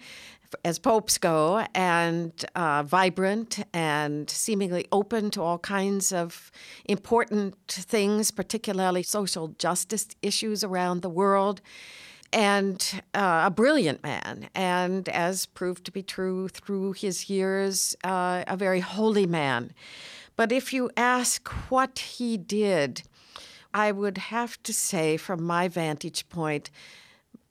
[0.66, 6.52] as popes go, and uh, vibrant and seemingly open to all kinds of
[6.86, 11.62] important things, particularly social justice issues around the world,
[12.32, 18.44] and uh, a brilliant man, and as proved to be true through his years, uh,
[18.48, 19.72] a very holy man.
[20.36, 23.04] But if you ask what he did,
[23.74, 26.70] I would have to say, from my vantage point,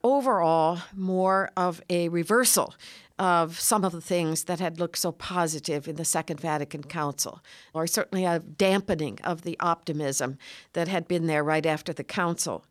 [0.03, 2.73] overall more of a reversal
[3.17, 7.41] of some of the things that had looked so positive in the Second Vatican Council,
[7.73, 10.37] or certainly a dampening of the optimism
[10.73, 12.63] that had been there right after the Council.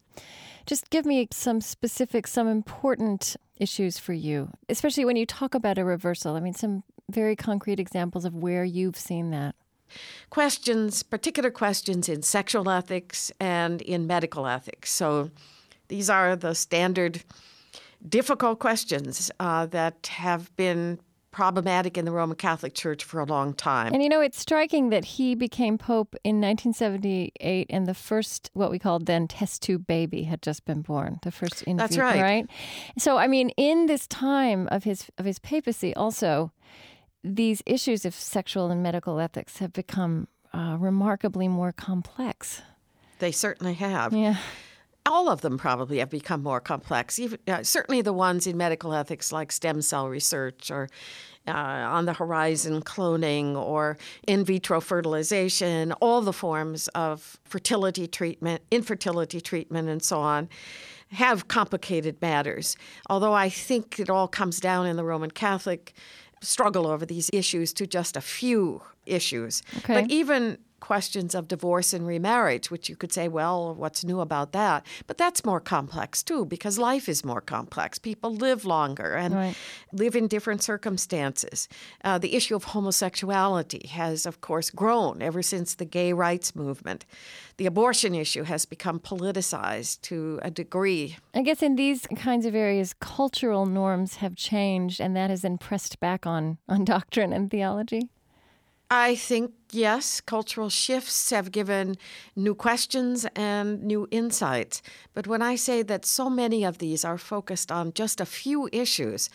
[0.64, 5.78] Just give me some specific, some important issues for you, especially when you talk about
[5.78, 6.34] a reversal.
[6.34, 9.54] I mean, some very concrete examples of where you've seen that
[10.30, 14.90] questions, particular questions in sexual ethics and in medical ethics.
[14.90, 15.30] So
[15.88, 17.22] these are the standard
[18.06, 20.98] difficult questions uh, that have been
[21.30, 23.92] problematic in the Roman Catholic Church for a long time.
[23.92, 28.70] And you know, it's striking that he became pope in 1978 and the first, what
[28.70, 31.18] we called then test tube baby had just been born.
[31.22, 32.20] The first infant, That's right.
[32.20, 32.46] Right?
[32.98, 36.52] So, I mean, in this time of his, of his papacy also,
[37.24, 42.62] these issues of sexual and medical ethics have become uh, remarkably more complex.
[43.18, 44.12] They certainly have.
[44.12, 44.36] Yeah.
[45.04, 47.18] All of them probably have become more complex.
[47.18, 50.88] Even uh, certainly the ones in medical ethics, like stem cell research or
[51.46, 53.96] uh, on the horizon, cloning or
[54.26, 60.48] in vitro fertilization, all the forms of fertility treatment, infertility treatment, and so on,
[61.12, 62.76] have complicated matters.
[63.08, 65.94] Although I think it all comes down in the Roman Catholic
[66.40, 69.62] struggle over these issues to just a few issues.
[69.78, 69.94] Okay.
[70.02, 74.52] But even questions of divorce and remarriage, which you could say, well, what's new about
[74.52, 74.86] that?
[75.06, 77.98] But that's more complex too, because life is more complex.
[77.98, 79.56] People live longer and Right.
[79.92, 81.68] live in different circumstances.
[82.04, 87.04] Uh, the issue of homosexuality has, of course, grown ever since the gay rights movement.
[87.56, 91.16] The abortion issue has become politicized to a degree.
[91.34, 95.58] I guess in these kinds of areas, cultural norms have changed, and that has then
[95.58, 98.08] pressed back on, on doctrine and theology.
[98.90, 101.96] I think, yes, cultural shifts have given
[102.34, 104.80] new questions and new insights.
[105.12, 108.68] But when I say that so many of these are focused on just a few
[108.72, 109.28] issues,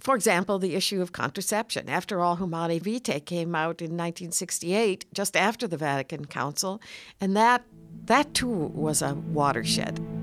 [0.00, 1.88] for example, the issue of contraception.
[1.88, 6.80] After all, Humanae Vitae came out in 1968, just after the Vatican Council,
[7.20, 7.62] and that,
[8.06, 10.21] that too was a watershed.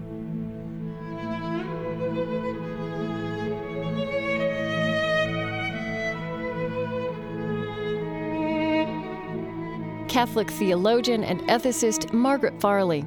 [10.10, 13.06] Catholic theologian and ethicist Margaret Farley.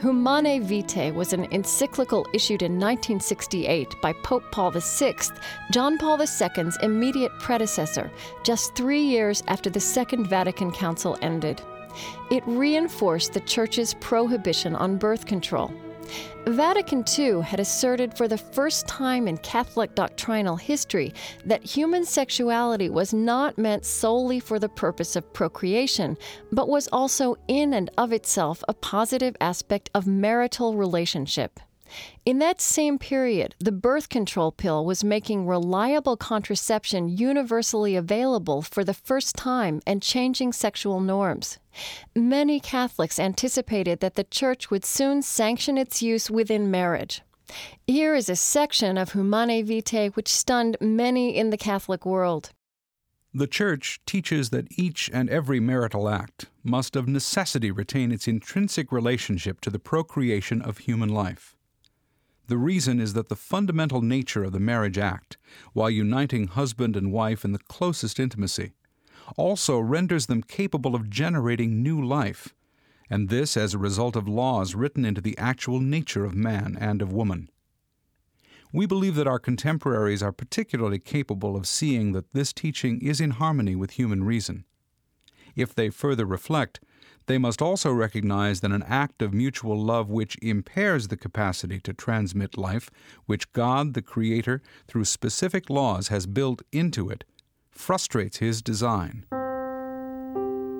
[0.00, 5.14] Humanae Vitae was an encyclical issued in 1968 by Pope Paul VI,
[5.70, 8.10] John Paul II's immediate predecessor,
[8.42, 11.60] just three years after the Second Vatican Council ended.
[12.30, 15.72] It reinforced the Church's prohibition on birth control.
[16.46, 21.12] Vatican II had asserted for the first time in Catholic doctrinal history
[21.44, 26.16] that human sexuality was not meant solely for the purpose of procreation,
[26.52, 31.58] but was also in and of itself a positive aspect of marital relationship.
[32.24, 38.84] In that same period, the birth control pill was making reliable contraception universally available for
[38.84, 41.58] the first time and changing sexual norms.
[42.14, 47.22] Many Catholics anticipated that the Church would soon sanction its use within marriage.
[47.86, 52.50] Here is a section of Humanae Vitae which stunned many in the Catholic world.
[53.32, 58.90] The Church teaches that each and every marital act must of necessity retain its intrinsic
[58.90, 61.55] relationship to the procreation of human life.
[62.48, 65.36] The reason is that the fundamental nature of the marriage act,
[65.72, 68.72] while uniting husband and wife in the closest intimacy,
[69.36, 72.54] also renders them capable of generating new life,
[73.10, 77.02] and this as a result of laws written into the actual nature of man and
[77.02, 77.50] of woman.
[78.72, 83.32] We believe that our contemporaries are particularly capable of seeing that this teaching is in
[83.32, 84.64] harmony with human reason.
[85.56, 86.80] If they further reflect,
[87.26, 91.92] they must also recognize that an act of mutual love which impairs the capacity to
[91.92, 92.90] transmit life,
[93.26, 97.24] which God, the Creator, through specific laws has built into it,
[97.70, 99.24] frustrates His design.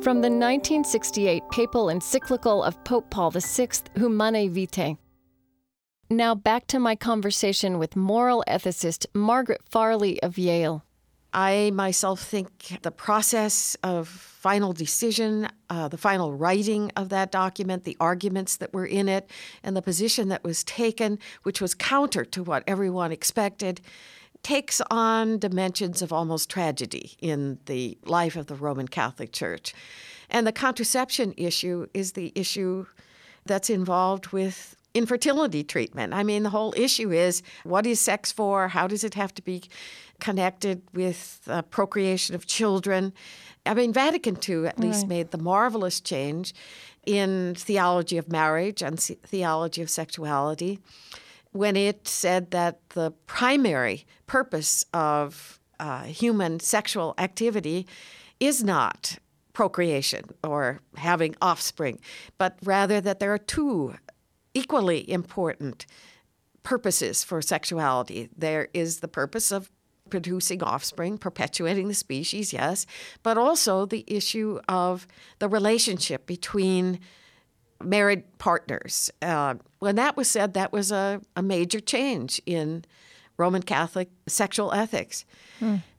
[0.02, 4.96] From the 1968 papal encyclical of Pope Paul VI, Humanae Vitae.
[6.08, 10.85] Now back to my conversation with moral ethicist Margaret Farley of Yale.
[11.36, 17.84] I myself think the process of final decision, uh, the final writing of that document,
[17.84, 19.28] the arguments that were in it,
[19.62, 23.82] and the position that was taken, which was counter to what everyone expected,
[24.42, 29.74] takes on dimensions of almost tragedy in the life of the Roman Catholic Church.
[30.30, 32.86] And the contraception issue is the issue
[33.44, 36.14] that's involved with infertility treatment.
[36.14, 38.68] I mean, the whole issue is what is sex for?
[38.68, 39.62] How does it have to be
[40.20, 43.12] connected with uh, procreation of children?
[43.66, 45.08] I mean, Vatican II at least Right.
[45.08, 46.54] made the marvelous change
[47.04, 50.78] in theology of marriage and theology of sexuality
[51.52, 57.86] when it said that the primary purpose of uh, human sexual activity
[58.40, 59.18] is not
[59.52, 61.98] procreation or having offspring,
[62.38, 63.94] but rather that there are two
[64.56, 65.86] equally important
[66.62, 68.28] purposes for sexuality.
[68.36, 69.70] There is the purpose of
[70.10, 72.86] producing offspring, perpetuating the species, yes,
[73.22, 75.06] but also the issue of
[75.38, 77.00] the relationship between
[77.82, 79.10] married partners.
[79.20, 82.84] Uh, when that was said, that was a, a major change in
[83.38, 85.24] Roman Catholic sexual ethics.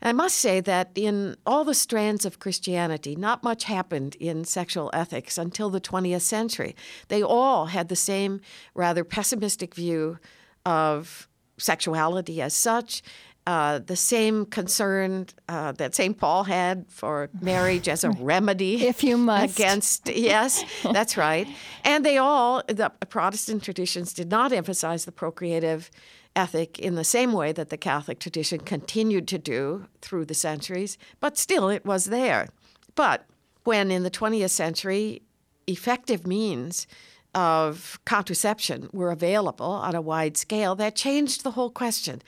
[0.03, 4.91] I must say that in all the strands of Christianity, not much happened in sexual
[4.93, 6.75] ethics until the 20th century.
[7.07, 8.39] They all had the same
[8.75, 10.19] rather pessimistic view
[10.65, 11.27] of
[11.57, 13.01] sexuality as such.
[13.47, 16.17] Uh, the same concern uh, that St.
[16.17, 19.57] Paul had for marriage as a remedy If you must.
[19.57, 21.47] against yes that's right
[21.85, 25.89] and they all the protestant traditions did not emphasize the procreative
[26.38, 30.97] ethic in the same way that the Catholic tradition continued to do through the centuries,
[31.19, 32.47] but still it was there.
[32.95, 33.25] But
[33.63, 35.23] when in the 20th century,
[35.65, 36.88] effective means
[37.35, 42.21] of contraception were available on a wide scale, that changed the whole question.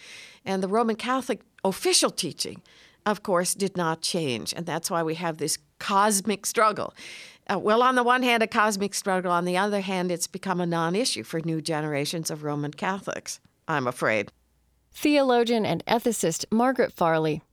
[0.43, 2.61] And the Roman Catholic official teaching,
[3.05, 4.53] of course, did not change.
[4.55, 6.93] And that's why we have this cosmic struggle.
[7.51, 9.31] Uh, well, on the one hand, a cosmic struggle.
[9.31, 13.39] On the other hand, it's become a non issue for new generations of Roman Catholics,
[13.69, 14.31] I'm afraid.
[14.91, 17.43] Theologian and ethicist Margaret Farley.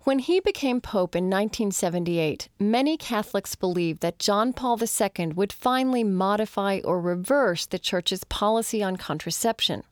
[0.00, 6.04] When he became Pope in 1978, many Catholics believed that John Paul II would finally
[6.04, 9.82] modify or reverse the Church's policy on contraception.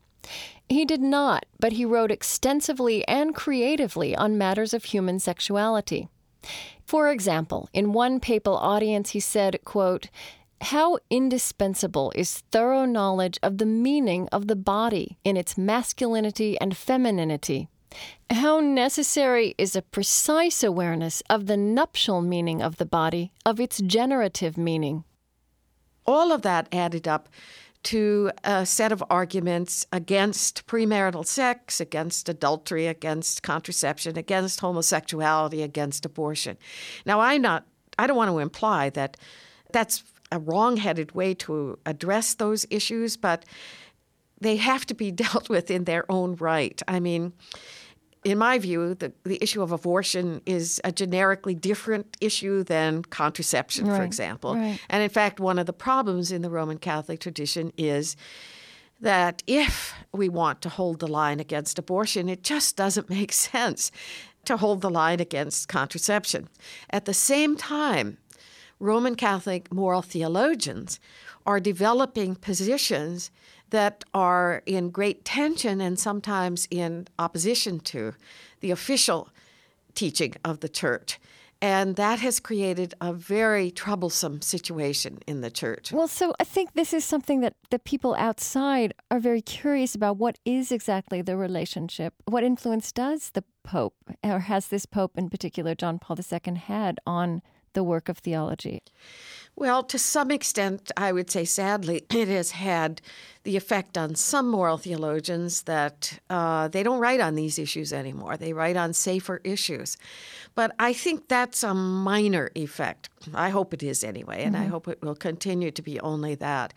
[0.69, 6.07] He did not, but he wrote extensively and creatively on matters of human sexuality.
[6.85, 10.09] For example, in one papal audience, he said, quote,
[10.61, 16.75] how indispensable is thorough knowledge of the meaning of the body in its masculinity and
[16.75, 17.69] femininity.
[18.29, 23.79] How necessary is a precise awareness of the nuptial meaning of the body, of its
[23.79, 25.03] generative meaning.
[26.05, 27.29] All of that added up
[27.83, 36.05] to a set of arguments against premarital sex, against adultery, against contraception, against homosexuality, against
[36.05, 36.57] abortion.
[37.05, 37.65] Now, I'm not
[37.99, 39.17] I don't want to imply that
[39.71, 43.45] that's a wrong-headed way to address those issues, but
[44.39, 46.81] they have to be dealt with in their own right.
[46.87, 47.33] I mean,
[48.23, 53.87] in my view, the, the issue of abortion is a generically different issue than contraception,
[53.87, 54.55] Right, for example.
[54.55, 54.79] right.
[54.89, 58.15] And in fact, one of the problems in the Roman Catholic tradition is
[58.99, 63.91] that if we want to hold the line against abortion, it just doesn't make sense
[64.45, 66.49] to hold the line against contraception.
[66.89, 68.17] At the same time,
[68.79, 70.99] Roman Catholic moral theologians
[71.45, 73.31] are developing positions
[73.69, 78.13] that are in great tension and sometimes in opposition to
[78.59, 79.29] the official
[79.95, 81.19] teaching of the church.
[81.59, 85.91] And that has created a very troublesome situation in the church.
[85.91, 90.17] Well, so I think this is something that the people outside are very curious about.
[90.17, 92.13] What is exactly the relationship?
[92.25, 96.99] What influence does the Pope, or has this Pope in particular, John Paul II, had
[97.07, 97.41] on
[97.77, 98.81] the work of theology?
[99.55, 103.01] Well, to some extent, I would say sadly, it has had
[103.43, 108.35] the effect on some moral theologians that uh, they don't write on these issues anymore.
[108.35, 109.97] They write on safer issues.
[110.53, 113.09] But I think that's a minor effect.
[113.33, 116.73] I hope it is anyway, and I hope it will continue to be only that.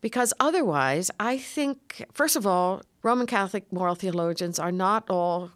[0.00, 5.50] Because otherwise, I think, first of all, Roman Catholic moral theologians are not all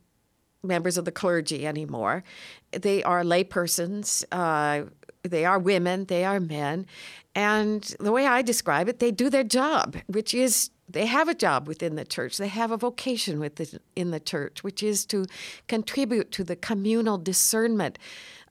[0.62, 2.24] members of the clergy anymore.
[2.72, 4.24] They are laypersons.
[4.30, 4.90] Uh,
[5.22, 6.06] they are women.
[6.06, 6.86] They are men.
[7.34, 11.34] And the way I describe it, they do their job, which is they have a
[11.34, 12.36] job within the church.
[12.36, 15.24] They have a vocation within in the church, which is to
[15.66, 17.98] contribute to the communal discernment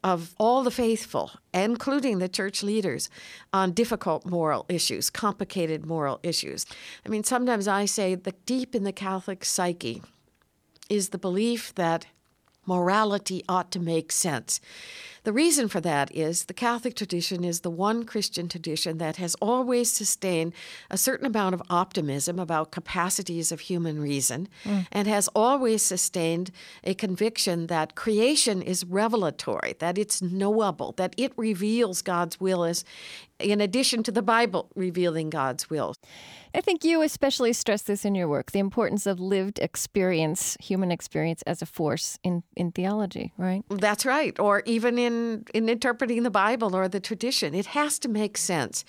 [0.04, 3.10] of all the faithful, including the church leaders,
[3.54, 6.66] on difficult moral issues, complicated moral issues.
[7.06, 10.02] I mean, sometimes I say that deep in the Catholic psyche
[10.92, 12.06] is the belief that
[12.66, 14.60] morality ought to make sense.
[15.24, 19.36] The reason for that is the Catholic tradition is the one Christian tradition that has
[19.36, 20.54] always sustained
[20.90, 24.88] a certain amount of optimism about capacities of human reason mm.
[24.92, 26.50] and has always sustained
[26.84, 32.84] a conviction that creation is revelatory, that it's knowable, that it reveals God's will as
[33.42, 35.96] in addition to the Bible revealing God's will.
[36.54, 40.92] I think you especially stress this in your work the importance of lived experience, human
[40.92, 43.64] experience, as a force in, in theology, right?
[43.70, 44.38] That's right.
[44.38, 48.84] Or even in, in interpreting the Bible or the tradition, it has to make sense.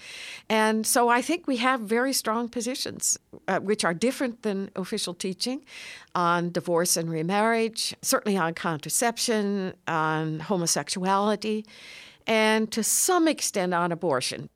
[0.48, 5.14] And so I think we have very strong positions, uh, which are different than official
[5.14, 5.64] teaching
[6.16, 11.64] on divorce and remarriage, certainly on contraception, on homosexuality,
[12.26, 14.48] and to some extent on abortion.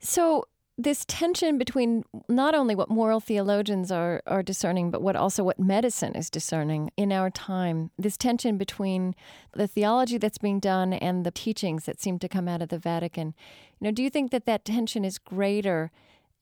[0.00, 0.46] So,
[0.80, 5.58] this tension between not only what moral theologians are, are discerning, but what also what
[5.58, 9.16] medicine is discerning in our time, this tension between
[9.54, 12.78] the theology that's being done and the teachings that seem to come out of the
[12.78, 13.34] Vatican.
[13.80, 15.90] You know, do you think that that tension is greater,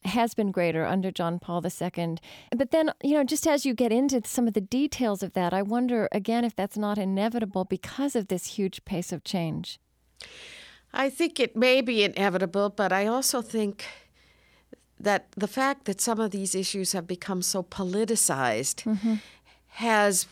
[0.04, 2.18] has been greater under John Paul II?
[2.54, 5.54] But then, you know, just as you get into some of the details of that,
[5.54, 9.80] I wonder again if that's not inevitable because of this huge pace of change.
[10.92, 13.84] I think it may be inevitable, but I also think
[14.98, 19.14] that the fact that some of these issues have become so politicized mm-hmm.
[19.68, 20.26] has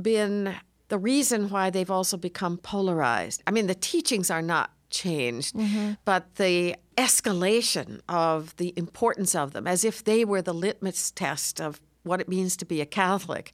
[0.00, 0.54] been
[0.88, 3.42] the reason why they've also become polarized.
[3.46, 5.92] I mean, the teachings are not changed, mm-hmm.
[6.04, 11.60] but the escalation of the importance of them, as if they were the litmus test
[11.60, 13.52] of what it means to be a Catholic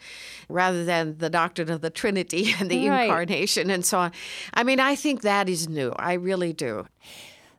[0.49, 3.05] rather than the doctrine of the Trinity and the Right.
[3.05, 4.13] incarnation and so on.
[4.55, 5.93] I mean, I think that is new.
[5.97, 6.87] I really do.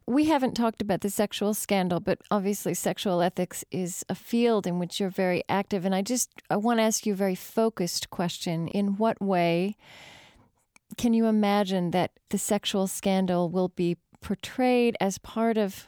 [0.10, 4.80] We haven't talked about the sexual scandal, but obviously sexual ethics is a field in
[4.80, 5.84] which you're very active.
[5.84, 8.70] And I just I want to ask you a very focused question.
[8.70, 9.76] In what way
[10.98, 15.88] can you imagine that the sexual scandal will be portrayed as part of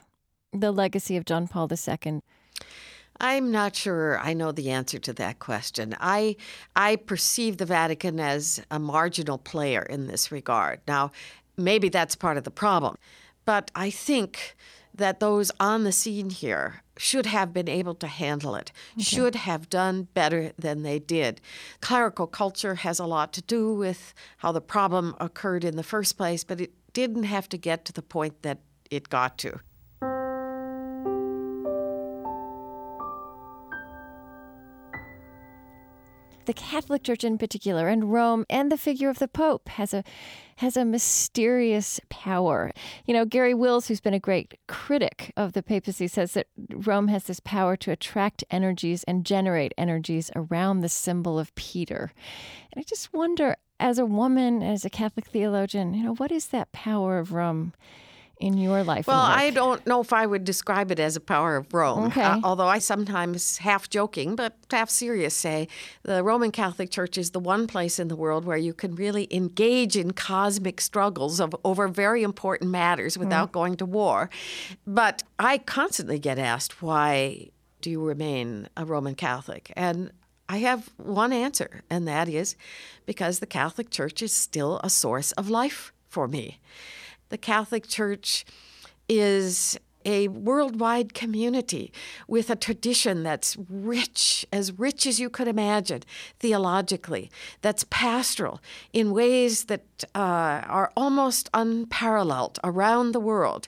[0.51, 2.21] the legacy of John Paul II?
[3.19, 5.95] I'm not sure I know the answer to that question.
[5.99, 6.37] I
[6.75, 10.79] I perceive the Vatican as a marginal player in this regard.
[10.87, 11.11] Now,
[11.57, 12.97] maybe that's part of the problem,
[13.45, 14.55] but I think
[14.95, 19.69] that those on the scene here should have been able to handle it, should have
[19.69, 21.39] done better than they did.
[21.79, 26.17] Clerical culture has a lot to do with how the problem occurred in the first
[26.17, 28.59] place, but it didn't have to get to the point that
[28.91, 29.59] it got to.
[36.49, 40.03] The Catholic Church in particular, and Rome, and the figure of the Pope has a
[40.55, 42.71] has a mysterious power.
[43.05, 47.07] You know, Garry Wills, who's been a great critic of the papacy, says that Rome
[47.09, 52.11] has this power to attract energies and generate energies around the symbol of Peter.
[52.73, 56.47] And I just wonder, as a woman, as a Catholic theologian, you know, what is
[56.47, 57.73] that power of Rome
[58.39, 59.07] in your life?
[59.07, 59.19] Well.
[59.19, 62.05] I don't know if I would describe it as a power of Rome.
[62.05, 62.21] Okay.
[62.21, 65.67] Uh, although I sometimes, half joking but half serious, say
[66.03, 69.27] the Roman Catholic Church is the one place in the world where you can really
[69.29, 74.29] engage in cosmic struggles of over very important matters without going to war.
[74.87, 77.49] But I constantly get asked, why
[77.81, 79.73] do you remain a Roman Catholic?
[79.75, 80.11] And
[80.47, 82.55] I have one answer, and that is
[83.05, 86.59] because the Catholic Church is still a source of life for me.
[87.29, 88.45] The Catholic Church
[89.07, 91.91] is a worldwide community
[92.27, 96.03] with a tradition that's rich, as rich as you could imagine
[96.39, 97.29] theologically,
[97.61, 98.61] that's pastoral
[98.93, 99.83] in ways that
[100.15, 103.67] uh, are almost unparalleled around the world.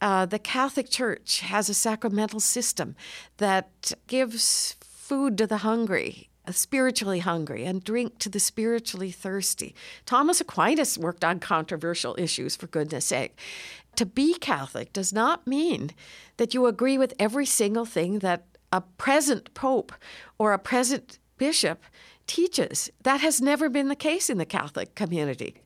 [0.00, 2.96] Uh, the Catholic Church has a sacramental system
[3.36, 9.74] that gives food to the hungry, spiritually hungry, and drink to the spiritually thirsty.
[10.06, 13.38] Thomas Aquinas worked on controversial issues, for goodness sake.
[13.96, 15.90] To be Catholic does not mean
[16.36, 19.92] that you agree with every single thing that a present pope
[20.38, 21.82] or a present bishop
[22.26, 22.90] teaches.
[23.02, 25.56] That has never been the case in the Catholic community.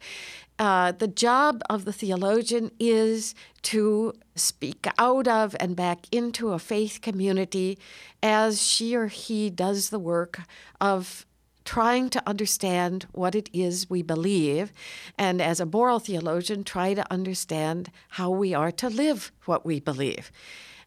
[0.58, 6.58] Uh, the job of the theologian is to speak out of and back into a
[6.58, 7.76] faith community
[8.22, 10.40] as she or he does the work
[10.80, 11.26] of
[11.64, 14.72] trying to understand what it is we believe,
[15.18, 19.80] and as a moral theologian, try to understand how we are to live what we
[19.80, 20.30] believe.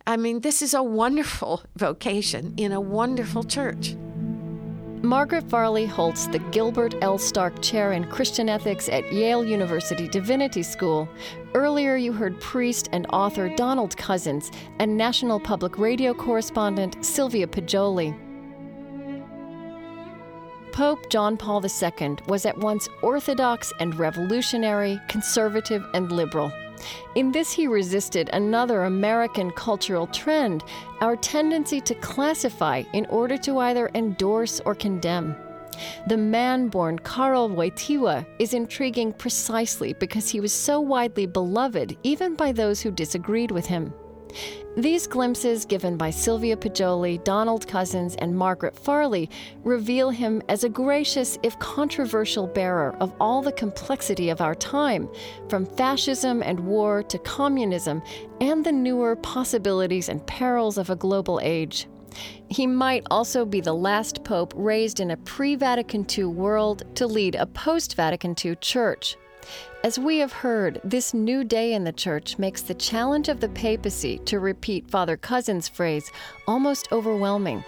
[0.06, 3.96] I mean, this is a wonderful vocation in a wonderful church.
[5.04, 7.20] Margaret Farley holds the Gilbert L.
[7.20, 11.08] Stark Chair in Christian Ethics at Yale University Divinity School.
[11.54, 18.18] Earlier, you heard priest and author Donald Cozzens and National Public Radio correspondent Sylvia Poggioli.
[20.72, 26.52] Pope John Paul II was at once orthodox and revolutionary, conservative and liberal.
[27.16, 30.64] In this, he resisted another American cultural trend
[31.02, 35.36] our tendency to classify in order to either endorse or condemn.
[36.08, 42.36] The man born Karol Wojtyła is intriguing precisely because he was so widely beloved even
[42.36, 43.94] by those who disagreed with him.
[44.78, 49.30] These glimpses given by Sylvia Poggioli, Donald Cozzens, and Margaret Farley
[49.64, 55.10] reveal him as a gracious, if controversial, bearer of all the complexity of our time,
[55.50, 58.04] from fascism and war to communism
[58.40, 61.88] and the newer possibilities and perils of a global age.
[62.50, 67.08] He might also be the last pope raised in a pre Vatican II world to
[67.08, 69.18] lead a post Vatican II church.
[69.84, 73.50] As we have heard, this new day in the church makes the challenge of the
[73.50, 76.12] papacy to repeat Father Cozzens' phrase
[76.48, 77.64] almost overwhelming.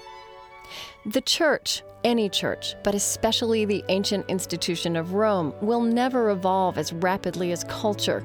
[1.06, 6.94] The church, any church, but especially the ancient institution of Rome, will never evolve as
[6.94, 8.24] rapidly as culture.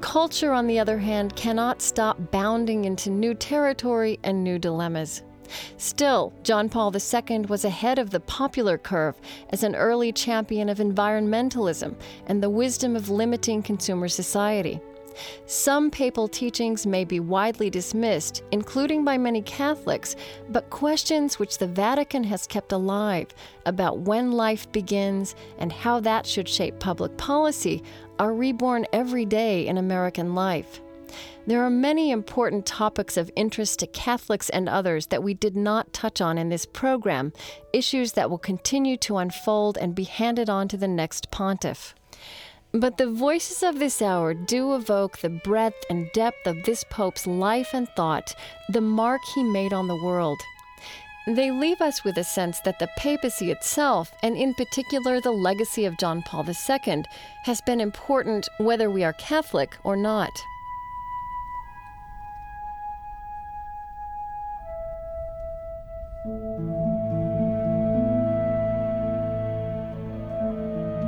[0.00, 5.22] Culture, on the other hand, cannot stop bounding into new territory and new dilemmas.
[5.76, 9.16] Still, John Paul II was ahead of the popular curve
[9.50, 11.94] as an early champion of environmentalism
[12.26, 14.80] and the wisdom of limiting consumer society.
[15.46, 20.16] Some papal teachings may be widely dismissed, including by many Catholics,
[20.50, 23.28] but questions which the Vatican has kept alive
[23.64, 27.82] about when life begins and how that should shape public policy
[28.18, 30.80] are reborn every day in American life.
[31.46, 35.92] There are many important topics of interest to Catholics and others that we did not
[35.92, 37.32] touch on in this program,
[37.72, 41.94] issues that will continue to unfold and be handed on to the next pontiff.
[42.72, 47.28] But the voices of this hour do evoke the breadth and depth of this Pope's
[47.28, 48.34] life and thought,
[48.68, 50.40] the mark he made on the world.
[51.28, 55.84] They leave us with a sense that the papacy itself, and in particular the legacy
[55.84, 57.04] of John Paul II,
[57.44, 60.32] has been important whether we are Catholic or not.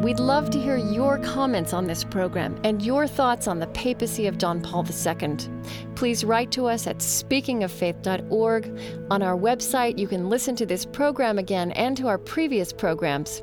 [0.03, 4.27] We'd love to hear your comments on this program and your thoughts on the papacy
[4.27, 5.37] of John Paul II.
[5.97, 8.81] Please write to us at speakingoffaith.org.
[9.11, 13.43] On our website, you can listen to this program again and to our previous programs.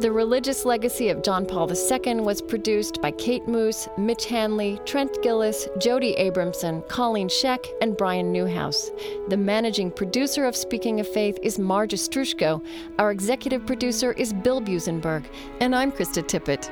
[0.00, 5.12] The Religious Legacy of John Paul II was produced by Kate Moos, Mitch Hanley, Trent
[5.22, 8.90] Gilliss, Jody Abramson, Colleen Scheck, and Brian Newhouse.
[9.28, 12.64] The managing producer of Speaking of Faith is Marge Ostroushko.
[12.98, 15.26] Our executive producer is Bill Buzenberg.
[15.60, 16.70] And I'm Krista Tippett.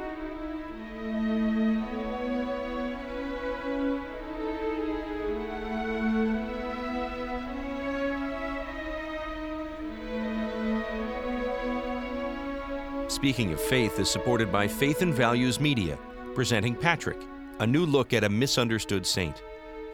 [13.18, 15.98] Speaking of Faith is supported by Faith and Values Media,
[16.36, 17.20] presenting Patrick,
[17.58, 19.42] a new look at a misunderstood saint.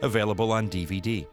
[0.02, 1.26] Available on DVD.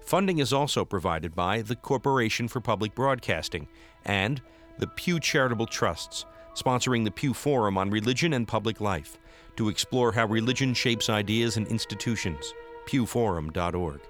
[0.00, 3.68] Funding is also provided by the Corporation for Public Broadcasting
[4.06, 4.40] and
[4.78, 6.24] the Pew Charitable Trusts,
[6.54, 9.18] sponsoring the Pew Forum on Religion and Public Life
[9.56, 12.54] to explore how religion shapes ideas and institutions.
[12.86, 14.00] pewforum.org.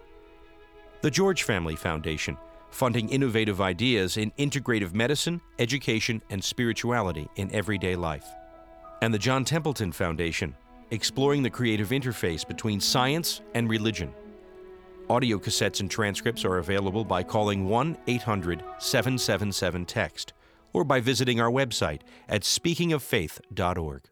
[1.01, 2.37] The George Family Foundation,
[2.77, 8.27] funding innovative ideas in integrative medicine, education, and spirituality in everyday life.
[9.01, 10.55] And the John Templeton Foundation,
[10.91, 14.13] exploring the creative interface between science and religion.
[15.09, 20.33] Audio cassettes and transcripts are available by calling 1 800 777 TEXT
[20.75, 24.03] or by visiting our website at speakingoffaith.org.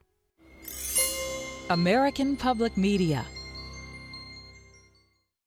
[1.71, 3.27] American Public Media